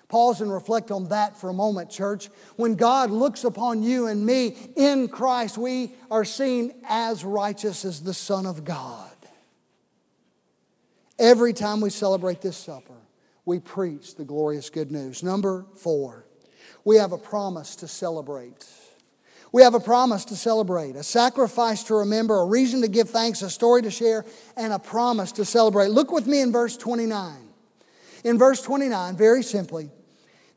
Pause 0.08 0.40
and 0.40 0.52
reflect 0.52 0.90
on 0.90 1.08
that 1.08 1.36
for 1.36 1.50
a 1.50 1.52
moment, 1.52 1.90
church. 1.90 2.30
When 2.56 2.76
God 2.76 3.10
looks 3.10 3.44
upon 3.44 3.82
you 3.82 4.06
and 4.06 4.24
me 4.24 4.56
in 4.74 5.08
Christ, 5.08 5.58
we 5.58 5.92
are 6.10 6.24
seen 6.24 6.72
as 6.88 7.24
righteous 7.24 7.84
as 7.84 8.02
the 8.02 8.14
Son 8.14 8.46
of 8.46 8.64
God. 8.64 9.10
Every 11.18 11.52
time 11.52 11.82
we 11.82 11.90
celebrate 11.90 12.40
this 12.40 12.56
supper, 12.56 12.94
we 13.48 13.58
preach 13.58 14.14
the 14.14 14.24
glorious 14.24 14.68
good 14.68 14.92
news. 14.92 15.22
Number 15.22 15.64
four, 15.74 16.26
we 16.84 16.96
have 16.96 17.12
a 17.12 17.18
promise 17.18 17.76
to 17.76 17.88
celebrate. 17.88 18.66
We 19.52 19.62
have 19.62 19.74
a 19.74 19.80
promise 19.80 20.26
to 20.26 20.36
celebrate, 20.36 20.96
a 20.96 21.02
sacrifice 21.02 21.82
to 21.84 21.94
remember, 21.94 22.38
a 22.38 22.44
reason 22.44 22.82
to 22.82 22.88
give 22.88 23.08
thanks, 23.08 23.40
a 23.40 23.48
story 23.48 23.80
to 23.82 23.90
share, 23.90 24.26
and 24.58 24.70
a 24.70 24.78
promise 24.78 25.32
to 25.32 25.46
celebrate. 25.46 25.88
Look 25.88 26.12
with 26.12 26.26
me 26.26 26.42
in 26.42 26.52
verse 26.52 26.76
29. 26.76 27.48
In 28.24 28.36
verse 28.36 28.60
29, 28.60 29.16
very 29.16 29.42
simply, 29.42 29.88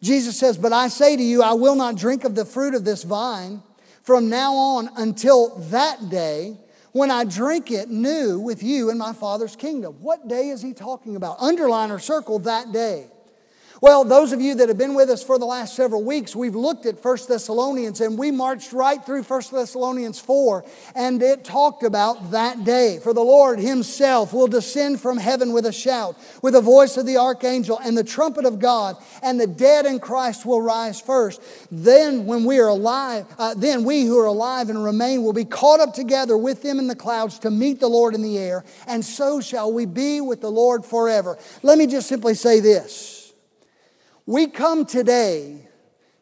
Jesus 0.02 0.38
says, 0.38 0.58
But 0.58 0.74
I 0.74 0.90
say 0.90 1.16
to 1.16 1.24
you, 1.24 1.42
I 1.42 1.54
will 1.54 1.76
not 1.76 1.96
drink 1.96 2.26
of 2.26 2.36
the 2.36 2.44
fruit 2.44 2.76
of 2.76 2.84
this 2.84 3.04
vine 3.04 3.64
from 4.04 4.30
now 4.30 4.54
on 4.54 4.90
until 4.98 5.56
that 5.70 6.10
day 6.10 6.58
when 6.94 7.12
I 7.12 7.24
drink 7.24 7.72
it 7.72 7.90
new 7.90 8.40
with 8.40 8.64
you 8.64 8.90
in 8.90 8.98
my 8.98 9.14
Father's 9.14 9.56
kingdom. 9.56 9.98
What 10.02 10.28
day 10.28 10.50
is 10.50 10.62
he 10.62 10.74
talking 10.74 11.16
about? 11.16 11.38
Underline 11.40 11.92
or 11.92 12.00
circle 12.00 12.40
that 12.40 12.72
day. 12.72 13.11
Well, 13.82 14.04
those 14.04 14.32
of 14.32 14.40
you 14.40 14.54
that 14.54 14.70
have 14.70 14.78
been 14.78 14.94
with 14.94 15.10
us 15.10 15.24
for 15.24 15.40
the 15.40 15.46
last 15.48 15.76
several 15.76 16.04
weeks, 16.04 16.36
we've 16.36 16.54
looked 16.54 16.86
at 16.86 17.04
1 17.04 17.18
Thessalonians 17.28 18.00
and 18.00 18.16
we 18.16 18.30
marched 18.30 18.74
right 18.74 19.04
through 19.04 19.24
1 19.24 19.42
Thessalonians 19.52 20.20
4 20.20 20.64
and 20.94 21.20
it 21.24 21.44
talked 21.44 21.82
about 21.82 22.30
that 22.30 22.64
day. 22.64 23.00
For 23.02 23.12
the 23.12 23.24
Lord 23.24 23.58
himself 23.58 24.34
will 24.34 24.46
descend 24.46 25.02
from 25.02 25.18
heaven 25.18 25.52
with 25.52 25.66
a 25.66 25.72
shout, 25.72 26.16
with 26.44 26.54
the 26.54 26.62
voice 26.62 26.96
of 26.96 27.08
the 27.08 27.18
archangel 27.18 27.80
and 27.84 27.98
the 27.98 28.04
trumpet 28.04 28.46
of 28.46 28.60
God, 28.60 28.98
and 29.24 29.42
the 29.42 29.48
dead 29.48 29.88
in 29.88 30.00
Christ 30.00 30.46
will 30.46 30.62
rise 30.62 31.02
first. 31.02 31.42
Then 31.72 32.28
when 32.28 32.46
we 32.46 32.60
are 32.60 32.68
alive, 32.68 33.26
uh, 33.40 33.56
then 33.56 33.84
we 33.84 34.04
who 34.04 34.20
are 34.20 34.28
alive 34.28 34.70
and 34.70 34.84
remain 34.84 35.24
will 35.24 35.34
be 35.34 35.44
caught 35.44 35.80
up 35.80 35.96
together 35.96 36.38
with 36.38 36.62
them 36.62 36.78
in 36.78 36.86
the 36.86 36.96
clouds 36.96 37.40
to 37.40 37.50
meet 37.50 37.80
the 37.80 37.90
Lord 37.90 38.14
in 38.14 38.22
the 38.22 38.38
air, 38.38 38.64
and 38.86 39.04
so 39.04 39.42
shall 39.42 39.74
we 39.74 39.88
be 39.88 40.22
with 40.22 40.40
the 40.40 40.52
Lord 40.52 40.86
forever. 40.86 41.40
Let 41.64 41.80
me 41.80 41.88
just 41.88 42.08
simply 42.08 42.36
say 42.36 42.60
this. 42.60 43.21
We 44.32 44.48
come 44.48 44.86
today 44.86 45.68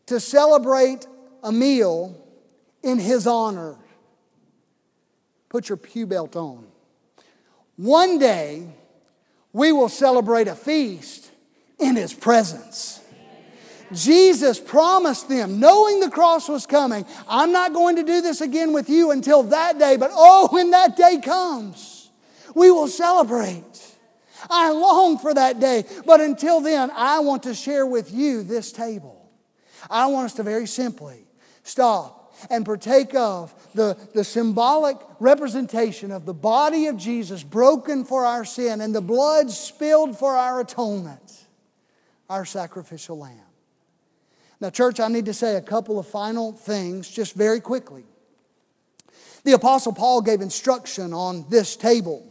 to 0.08 0.20
celebrate 0.20 1.06
a 1.44 1.52
meal 1.52 2.20
in 2.82 2.98
His 2.98 3.28
honor. 3.28 3.78
Put 5.48 5.70
your 5.70 5.78
pew 5.78 6.08
belt 6.08 6.36
on. 6.36 6.66
One 7.76 8.18
day, 8.18 8.68
we 9.54 9.72
will 9.72 9.90
celebrate 9.90 10.48
a 10.48 10.56
feast 10.56 11.30
in 11.78 11.98
His 11.98 12.12
presence. 12.12 13.00
Jesus 13.94 14.60
promised 14.60 15.30
them, 15.30 15.60
knowing 15.60 16.00
the 16.00 16.10
cross 16.10 16.50
was 16.50 16.66
coming, 16.66 17.06
I'm 17.28 17.52
not 17.52 17.74
going 17.74 17.98
to 17.98 18.04
do 18.04 18.22
this 18.22 18.42
again 18.42 18.74
with 18.74 18.90
you 18.90 19.12
until 19.12 19.44
that 19.44 19.78
day, 19.78 19.98
but 19.98 20.10
oh, 20.12 20.48
when 20.50 20.72
that 20.72 20.98
day 20.98 21.20
comes, 21.24 22.10
we 22.56 22.72
will 22.72 22.88
celebrate. 22.88 23.89
I 24.50 24.72
long 24.72 25.18
for 25.18 25.34
that 25.34 25.60
day. 25.60 25.86
But 26.06 26.22
until 26.22 26.62
then, 26.62 26.92
I 26.94 27.20
want 27.20 27.44
to 27.44 27.54
share 27.54 27.86
with 27.86 28.12
you 28.12 28.44
this 28.44 28.72
table. 28.72 29.30
I 29.90 30.08
want 30.08 30.26
us 30.26 30.34
to 30.36 30.44
very 30.44 30.68
simply 30.68 31.26
stop 31.64 32.34
and 32.50 32.66
partake 32.66 33.16
of 33.16 33.54
the, 33.74 33.98
the 34.14 34.24
symbolic 34.24 34.98
representation 35.20 36.12
of 36.12 36.26
the 36.26 36.34
body 36.34 36.88
of 36.88 36.98
Jesus 36.98 37.44
broken 37.44 38.06
for 38.06 38.26
our 38.26 38.46
sin 38.46 38.82
and 38.82 38.96
the 38.96 39.02
blood 39.02 39.50
spilled 39.52 40.18
for 40.18 40.36
our 40.36 40.62
atonement, 40.62 41.46
our 42.30 42.46
sacrificial 42.46 43.18
lamb. 43.18 43.40
Now, 44.62 44.70
church, 44.70 45.00
I 45.00 45.08
need 45.08 45.26
to 45.26 45.34
say 45.34 45.56
a 45.56 45.62
couple 45.62 46.00
of 46.00 46.08
final 46.08 46.52
things 46.52 47.10
just 47.10 47.34
very 47.34 47.62
quickly. 47.62 48.04
The 49.44 49.54
Apostle 49.54 49.94
Paul 49.94 50.22
gave 50.22 50.42
instruction 50.42 51.14
on 51.14 51.46
this 51.50 51.78
table. 51.78 52.29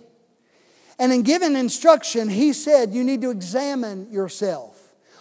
And 0.99 1.13
in 1.13 1.23
giving 1.23 1.55
instruction, 1.55 2.29
he 2.29 2.53
said 2.53 2.93
you 2.93 3.05
need 3.05 3.23
to 3.23 3.31
examine 3.31 4.11
yourself. 4.11 4.77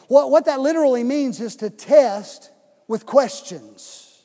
What, 0.07 0.31
what 0.31 0.45
that 0.45 0.59
literally 0.59 1.03
means 1.03 1.39
is 1.39 1.55
to 1.57 1.69
test 1.69 2.51
with 2.87 3.05
questions. 3.05 4.23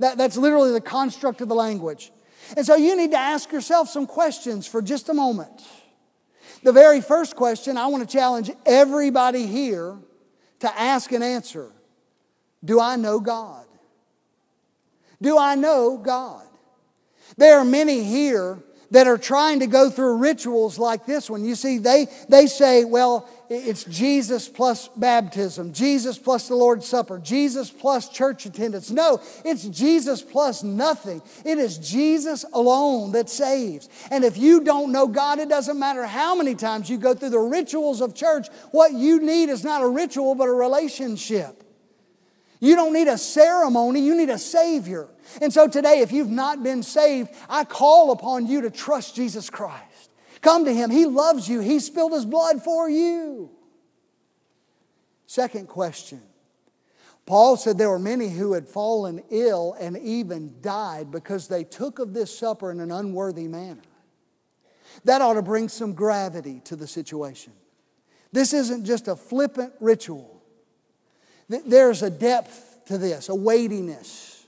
That, 0.00 0.18
that's 0.18 0.36
literally 0.36 0.72
the 0.72 0.80
construct 0.80 1.40
of 1.40 1.48
the 1.48 1.54
language. 1.54 2.12
And 2.56 2.66
so 2.66 2.76
you 2.76 2.96
need 2.96 3.12
to 3.12 3.18
ask 3.18 3.50
yourself 3.52 3.88
some 3.88 4.06
questions 4.06 4.66
for 4.66 4.82
just 4.82 5.08
a 5.08 5.14
moment. 5.14 5.62
The 6.62 6.72
very 6.72 7.00
first 7.00 7.36
question 7.36 7.76
I 7.76 7.86
want 7.86 8.08
to 8.08 8.12
challenge 8.12 8.50
everybody 8.66 9.46
here 9.46 9.96
to 10.60 10.80
ask 10.80 11.12
and 11.12 11.22
answer 11.22 11.70
Do 12.64 12.80
I 12.80 12.96
know 12.96 13.20
God? 13.20 13.66
Do 15.22 15.38
I 15.38 15.54
know 15.54 15.96
God? 15.96 16.46
There 17.36 17.58
are 17.58 17.64
many 17.64 18.02
here 18.04 18.62
that 18.94 19.08
are 19.08 19.18
trying 19.18 19.58
to 19.58 19.66
go 19.66 19.90
through 19.90 20.18
rituals 20.18 20.78
like 20.78 21.04
this 21.04 21.28
one. 21.28 21.44
You 21.44 21.56
see, 21.56 21.78
they, 21.78 22.06
they 22.28 22.46
say, 22.46 22.84
well, 22.84 23.28
it's 23.50 23.82
Jesus 23.82 24.48
plus 24.48 24.86
baptism, 24.86 25.72
Jesus 25.72 26.16
plus 26.16 26.46
the 26.46 26.54
Lord's 26.54 26.86
Supper, 26.86 27.18
Jesus 27.18 27.72
plus 27.72 28.08
church 28.08 28.46
attendance. 28.46 28.92
No, 28.92 29.20
it's 29.44 29.64
Jesus 29.64 30.22
plus 30.22 30.62
nothing. 30.62 31.22
It 31.44 31.58
is 31.58 31.76
Jesus 31.78 32.44
alone 32.52 33.10
that 33.12 33.28
saves. 33.28 33.88
And 34.12 34.22
if 34.22 34.38
you 34.38 34.60
don't 34.62 34.92
know 34.92 35.08
God, 35.08 35.40
it 35.40 35.48
doesn't 35.48 35.76
matter 35.76 36.06
how 36.06 36.36
many 36.36 36.54
times 36.54 36.88
you 36.88 36.96
go 36.96 37.14
through 37.14 37.30
the 37.30 37.40
rituals 37.40 38.00
of 38.00 38.14
church. 38.14 38.46
What 38.70 38.92
you 38.92 39.20
need 39.20 39.48
is 39.48 39.64
not 39.64 39.82
a 39.82 39.88
ritual, 39.88 40.36
but 40.36 40.46
a 40.46 40.52
relationship. 40.52 41.63
You 42.64 42.76
don't 42.76 42.94
need 42.94 43.08
a 43.08 43.18
ceremony, 43.18 44.00
you 44.00 44.16
need 44.16 44.30
a 44.30 44.38
Savior. 44.38 45.10
And 45.42 45.52
so 45.52 45.68
today, 45.68 46.00
if 46.00 46.12
you've 46.12 46.30
not 46.30 46.62
been 46.62 46.82
saved, 46.82 47.28
I 47.46 47.64
call 47.64 48.10
upon 48.10 48.46
you 48.46 48.62
to 48.62 48.70
trust 48.70 49.14
Jesus 49.14 49.50
Christ. 49.50 50.10
Come 50.40 50.64
to 50.64 50.72
Him. 50.72 50.90
He 50.90 51.04
loves 51.04 51.46
you, 51.46 51.60
He 51.60 51.78
spilled 51.78 52.12
His 52.12 52.24
blood 52.24 52.62
for 52.62 52.88
you. 52.88 53.50
Second 55.26 55.68
question 55.68 56.22
Paul 57.26 57.58
said 57.58 57.76
there 57.76 57.90
were 57.90 57.98
many 57.98 58.30
who 58.30 58.54
had 58.54 58.66
fallen 58.66 59.22
ill 59.28 59.76
and 59.78 59.98
even 59.98 60.54
died 60.62 61.10
because 61.10 61.48
they 61.48 61.64
took 61.64 61.98
of 61.98 62.14
this 62.14 62.34
supper 62.34 62.70
in 62.70 62.80
an 62.80 62.90
unworthy 62.90 63.46
manner. 63.46 63.82
That 65.04 65.20
ought 65.20 65.34
to 65.34 65.42
bring 65.42 65.68
some 65.68 65.92
gravity 65.92 66.62
to 66.64 66.76
the 66.76 66.86
situation. 66.86 67.52
This 68.32 68.54
isn't 68.54 68.86
just 68.86 69.06
a 69.06 69.16
flippant 69.16 69.74
ritual. 69.80 70.33
There's 71.48 72.02
a 72.02 72.10
depth 72.10 72.84
to 72.86 72.98
this, 72.98 73.28
a 73.28 73.34
weightiness. 73.34 74.44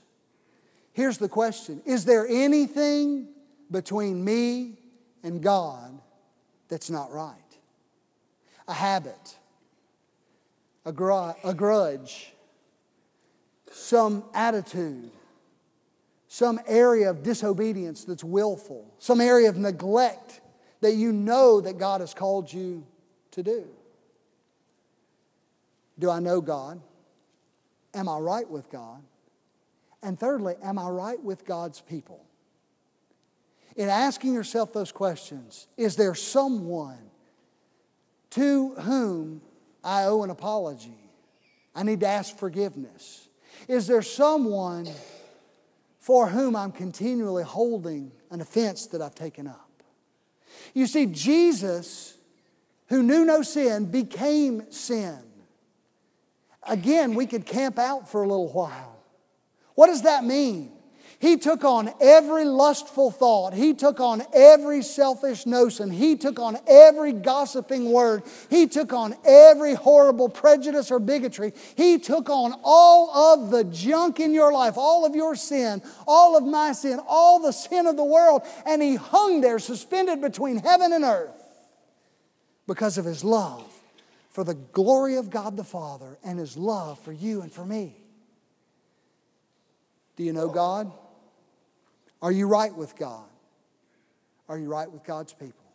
Here's 0.93 1.17
the 1.17 1.29
question 1.29 1.81
Is 1.85 2.05
there 2.05 2.27
anything 2.27 3.27
between 3.69 4.23
me 4.23 4.77
and 5.23 5.41
God 5.41 5.99
that's 6.69 6.89
not 6.89 7.11
right? 7.11 7.35
A 8.67 8.73
habit, 8.73 9.37
a, 10.85 10.91
gr- 10.91 11.31
a 11.43 11.53
grudge, 11.55 12.33
some 13.71 14.23
attitude, 14.33 15.11
some 16.27 16.59
area 16.67 17.09
of 17.09 17.23
disobedience 17.23 18.03
that's 18.03 18.23
willful, 18.23 18.93
some 18.99 19.21
area 19.21 19.49
of 19.49 19.57
neglect 19.57 20.41
that 20.81 20.93
you 20.93 21.11
know 21.11 21.61
that 21.61 21.77
God 21.77 22.01
has 22.01 22.13
called 22.13 22.51
you 22.51 22.85
to 23.31 23.43
do. 23.43 23.67
Do 25.99 26.09
I 26.09 26.19
know 26.19 26.41
God? 26.41 26.81
Am 27.97 28.07
I 28.07 28.19
right 28.19 28.47
with 28.47 28.69
God? 28.69 29.01
And 30.03 30.19
thirdly, 30.19 30.53
am 30.63 30.77
I 30.77 30.87
right 30.87 31.21
with 31.21 31.45
God's 31.45 31.81
people? 31.81 32.23
In 33.75 33.89
asking 33.89 34.35
yourself 34.35 34.71
those 34.71 34.91
questions, 34.91 35.67
is 35.77 35.95
there 35.95 36.13
someone 36.13 37.09
to 38.31 38.75
whom 38.75 39.41
I 39.83 40.03
owe 40.03 40.21
an 40.21 40.29
apology? 40.29 40.97
I 41.73 41.81
need 41.81 42.01
to 42.01 42.07
ask 42.07 42.37
forgiveness. 42.37 43.27
Is 43.67 43.87
there 43.87 44.03
someone 44.03 44.87
for 45.99 46.27
whom 46.27 46.55
I'm 46.55 46.71
continually 46.71 47.43
holding 47.43 48.11
an 48.29 48.41
offense 48.41 48.85
that 48.87 49.01
I've 49.01 49.15
taken 49.15 49.47
up? 49.47 49.71
You 50.75 50.85
see, 50.85 51.07
Jesus, 51.07 52.15
who 52.89 53.01
knew 53.01 53.25
no 53.25 53.41
sin, 53.41 53.85
became 53.85 54.71
sin 54.71 55.26
again, 56.67 57.15
we 57.15 57.25
could 57.25 57.45
camp 57.45 57.79
out 57.79 58.09
for 58.09 58.23
a 58.23 58.27
little 58.27 58.51
while. 58.51 58.97
What 59.75 59.87
does 59.87 60.03
that 60.03 60.23
mean? 60.23 60.71
He 61.19 61.37
took 61.37 61.63
on 61.63 61.91
every 61.99 62.45
lustful 62.45 63.09
thought. 63.09 63.53
He 63.53 63.73
took 63.73 63.99
on 63.99 64.21
every 64.33 64.83
selfish 64.83 65.47
notion. 65.47 65.89
He 65.89 66.15
took 66.15 66.39
on 66.39 66.59
every 66.67 67.11
gossiping 67.11 67.91
word. 67.91 68.21
He 68.51 68.67
took 68.67 68.93
on 68.93 69.15
every 69.25 69.73
horrible 69.73 70.29
prejudice 70.29 70.91
or 70.91 70.99
bigotry. 70.99 71.53
He 71.75 71.97
took 71.97 72.29
on 72.29 72.53
all 72.63 73.09
of 73.33 73.49
the 73.49 73.63
junk 73.63 74.19
in 74.19 74.31
your 74.31 74.53
life, 74.53 74.75
all 74.77 75.07
of 75.07 75.15
your 75.15 75.35
sin, 75.35 75.81
all 76.07 76.37
of 76.37 76.43
my 76.43 76.73
sin, 76.73 76.99
all 77.07 77.39
the 77.39 77.51
sin 77.51 77.87
of 77.87 77.97
the 77.97 78.03
world, 78.03 78.43
and 78.67 78.79
He 78.79 78.95
hung 78.95 79.41
there 79.41 79.57
suspended 79.57 80.21
between 80.21 80.57
heaven 80.57 80.93
and 80.93 81.03
earth 81.03 81.31
because 82.67 82.99
of 82.99 83.05
His 83.05 83.23
love 83.23 83.76
for 84.37 84.43
the 84.43 84.53
glory 84.53 85.15
of 85.15 85.31
God 85.31 85.57
the 85.57 85.63
Father 85.63 86.19
and 86.23 86.37
His 86.37 86.55
love 86.55 86.99
for 86.99 87.11
you 87.11 87.41
and 87.41 87.51
for 87.51 87.65
me. 87.65 87.95
Do 90.15 90.23
you 90.23 90.31
know 90.31 90.47
God? 90.47 90.91
Are 92.21 92.31
you 92.31 92.47
right 92.47 92.71
with 92.71 92.95
God? 92.95 93.25
Are 94.47 94.55
you 94.55 94.69
right 94.69 94.91
with 94.91 95.03
God's 95.03 95.33
people? 95.33 95.65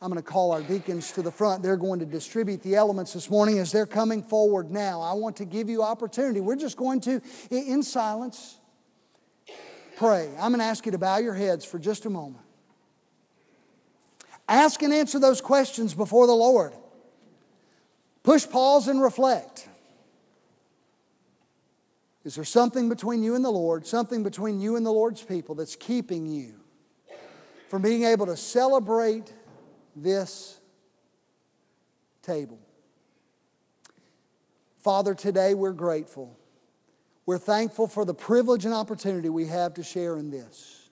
I'm 0.00 0.10
going 0.10 0.16
to 0.16 0.26
call 0.26 0.50
our 0.52 0.62
deacons 0.62 1.12
to 1.12 1.20
the 1.20 1.30
front. 1.30 1.62
They're 1.62 1.76
going 1.76 2.00
to 2.00 2.06
distribute 2.06 2.62
the 2.62 2.74
elements 2.74 3.12
this 3.12 3.28
morning 3.28 3.58
as 3.58 3.70
they're 3.70 3.84
coming 3.84 4.22
forward 4.22 4.70
now. 4.70 5.02
I 5.02 5.12
want 5.12 5.36
to 5.36 5.44
give 5.44 5.68
you 5.68 5.82
opportunity. 5.82 6.40
We're 6.40 6.56
just 6.56 6.78
going 6.78 7.00
to, 7.02 7.20
in 7.50 7.82
silence, 7.82 8.56
pray. 9.98 10.30
I'm 10.38 10.52
going 10.52 10.60
to 10.60 10.64
ask 10.64 10.86
you 10.86 10.92
to 10.92 10.98
bow 10.98 11.18
your 11.18 11.34
heads 11.34 11.66
for 11.66 11.78
just 11.78 12.06
a 12.06 12.10
moment. 12.10 12.46
Ask 14.48 14.80
and 14.80 14.90
answer 14.90 15.18
those 15.18 15.42
questions 15.42 15.92
before 15.92 16.26
the 16.26 16.32
Lord. 16.32 16.72
Push 18.26 18.50
pause 18.50 18.88
and 18.88 19.00
reflect. 19.00 19.68
Is 22.24 22.34
there 22.34 22.44
something 22.44 22.88
between 22.88 23.22
you 23.22 23.36
and 23.36 23.44
the 23.44 23.52
Lord, 23.52 23.86
something 23.86 24.24
between 24.24 24.58
you 24.58 24.74
and 24.74 24.84
the 24.84 24.90
Lord's 24.90 25.22
people 25.22 25.54
that's 25.54 25.76
keeping 25.76 26.26
you 26.26 26.54
from 27.68 27.82
being 27.82 28.02
able 28.02 28.26
to 28.26 28.36
celebrate 28.36 29.32
this 29.94 30.58
table? 32.20 32.58
Father, 34.82 35.14
today 35.14 35.54
we're 35.54 35.70
grateful. 35.70 36.36
We're 37.26 37.38
thankful 37.38 37.86
for 37.86 38.04
the 38.04 38.14
privilege 38.14 38.64
and 38.64 38.74
opportunity 38.74 39.28
we 39.28 39.46
have 39.46 39.74
to 39.74 39.84
share 39.84 40.16
in 40.16 40.30
this. 40.30 40.90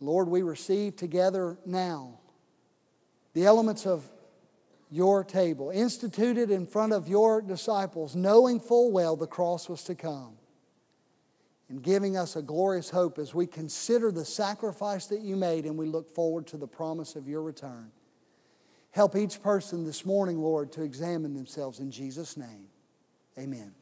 Lord, 0.00 0.26
we 0.26 0.42
receive 0.42 0.96
together 0.96 1.58
now 1.64 2.18
the 3.34 3.46
elements 3.46 3.86
of 3.86 4.10
your 4.90 5.22
table, 5.24 5.70
instituted 5.70 6.50
in 6.50 6.66
front 6.66 6.92
of 6.92 7.08
your 7.08 7.40
disciples, 7.40 8.16
knowing 8.16 8.60
full 8.60 8.90
well 8.90 9.16
the 9.16 9.26
cross 9.26 9.68
was 9.68 9.84
to 9.84 9.94
come 9.94 10.36
and 11.68 11.82
giving 11.82 12.16
us 12.16 12.34
a 12.34 12.42
glorious 12.42 12.90
hope 12.90 13.18
as 13.18 13.32
we 13.32 13.46
consider 13.46 14.10
the 14.10 14.24
sacrifice 14.24 15.06
that 15.06 15.20
you 15.20 15.36
made 15.36 15.64
and 15.64 15.78
we 15.78 15.86
look 15.86 16.12
forward 16.12 16.46
to 16.48 16.56
the 16.56 16.66
promise 16.66 17.14
of 17.14 17.28
your 17.28 17.42
return. 17.42 17.92
Help 18.90 19.14
each 19.14 19.40
person 19.40 19.84
this 19.84 20.04
morning, 20.04 20.38
Lord, 20.38 20.72
to 20.72 20.82
examine 20.82 21.32
themselves 21.32 21.78
in 21.78 21.92
Jesus' 21.92 22.36
name. 22.36 22.66
Amen. 23.38 23.72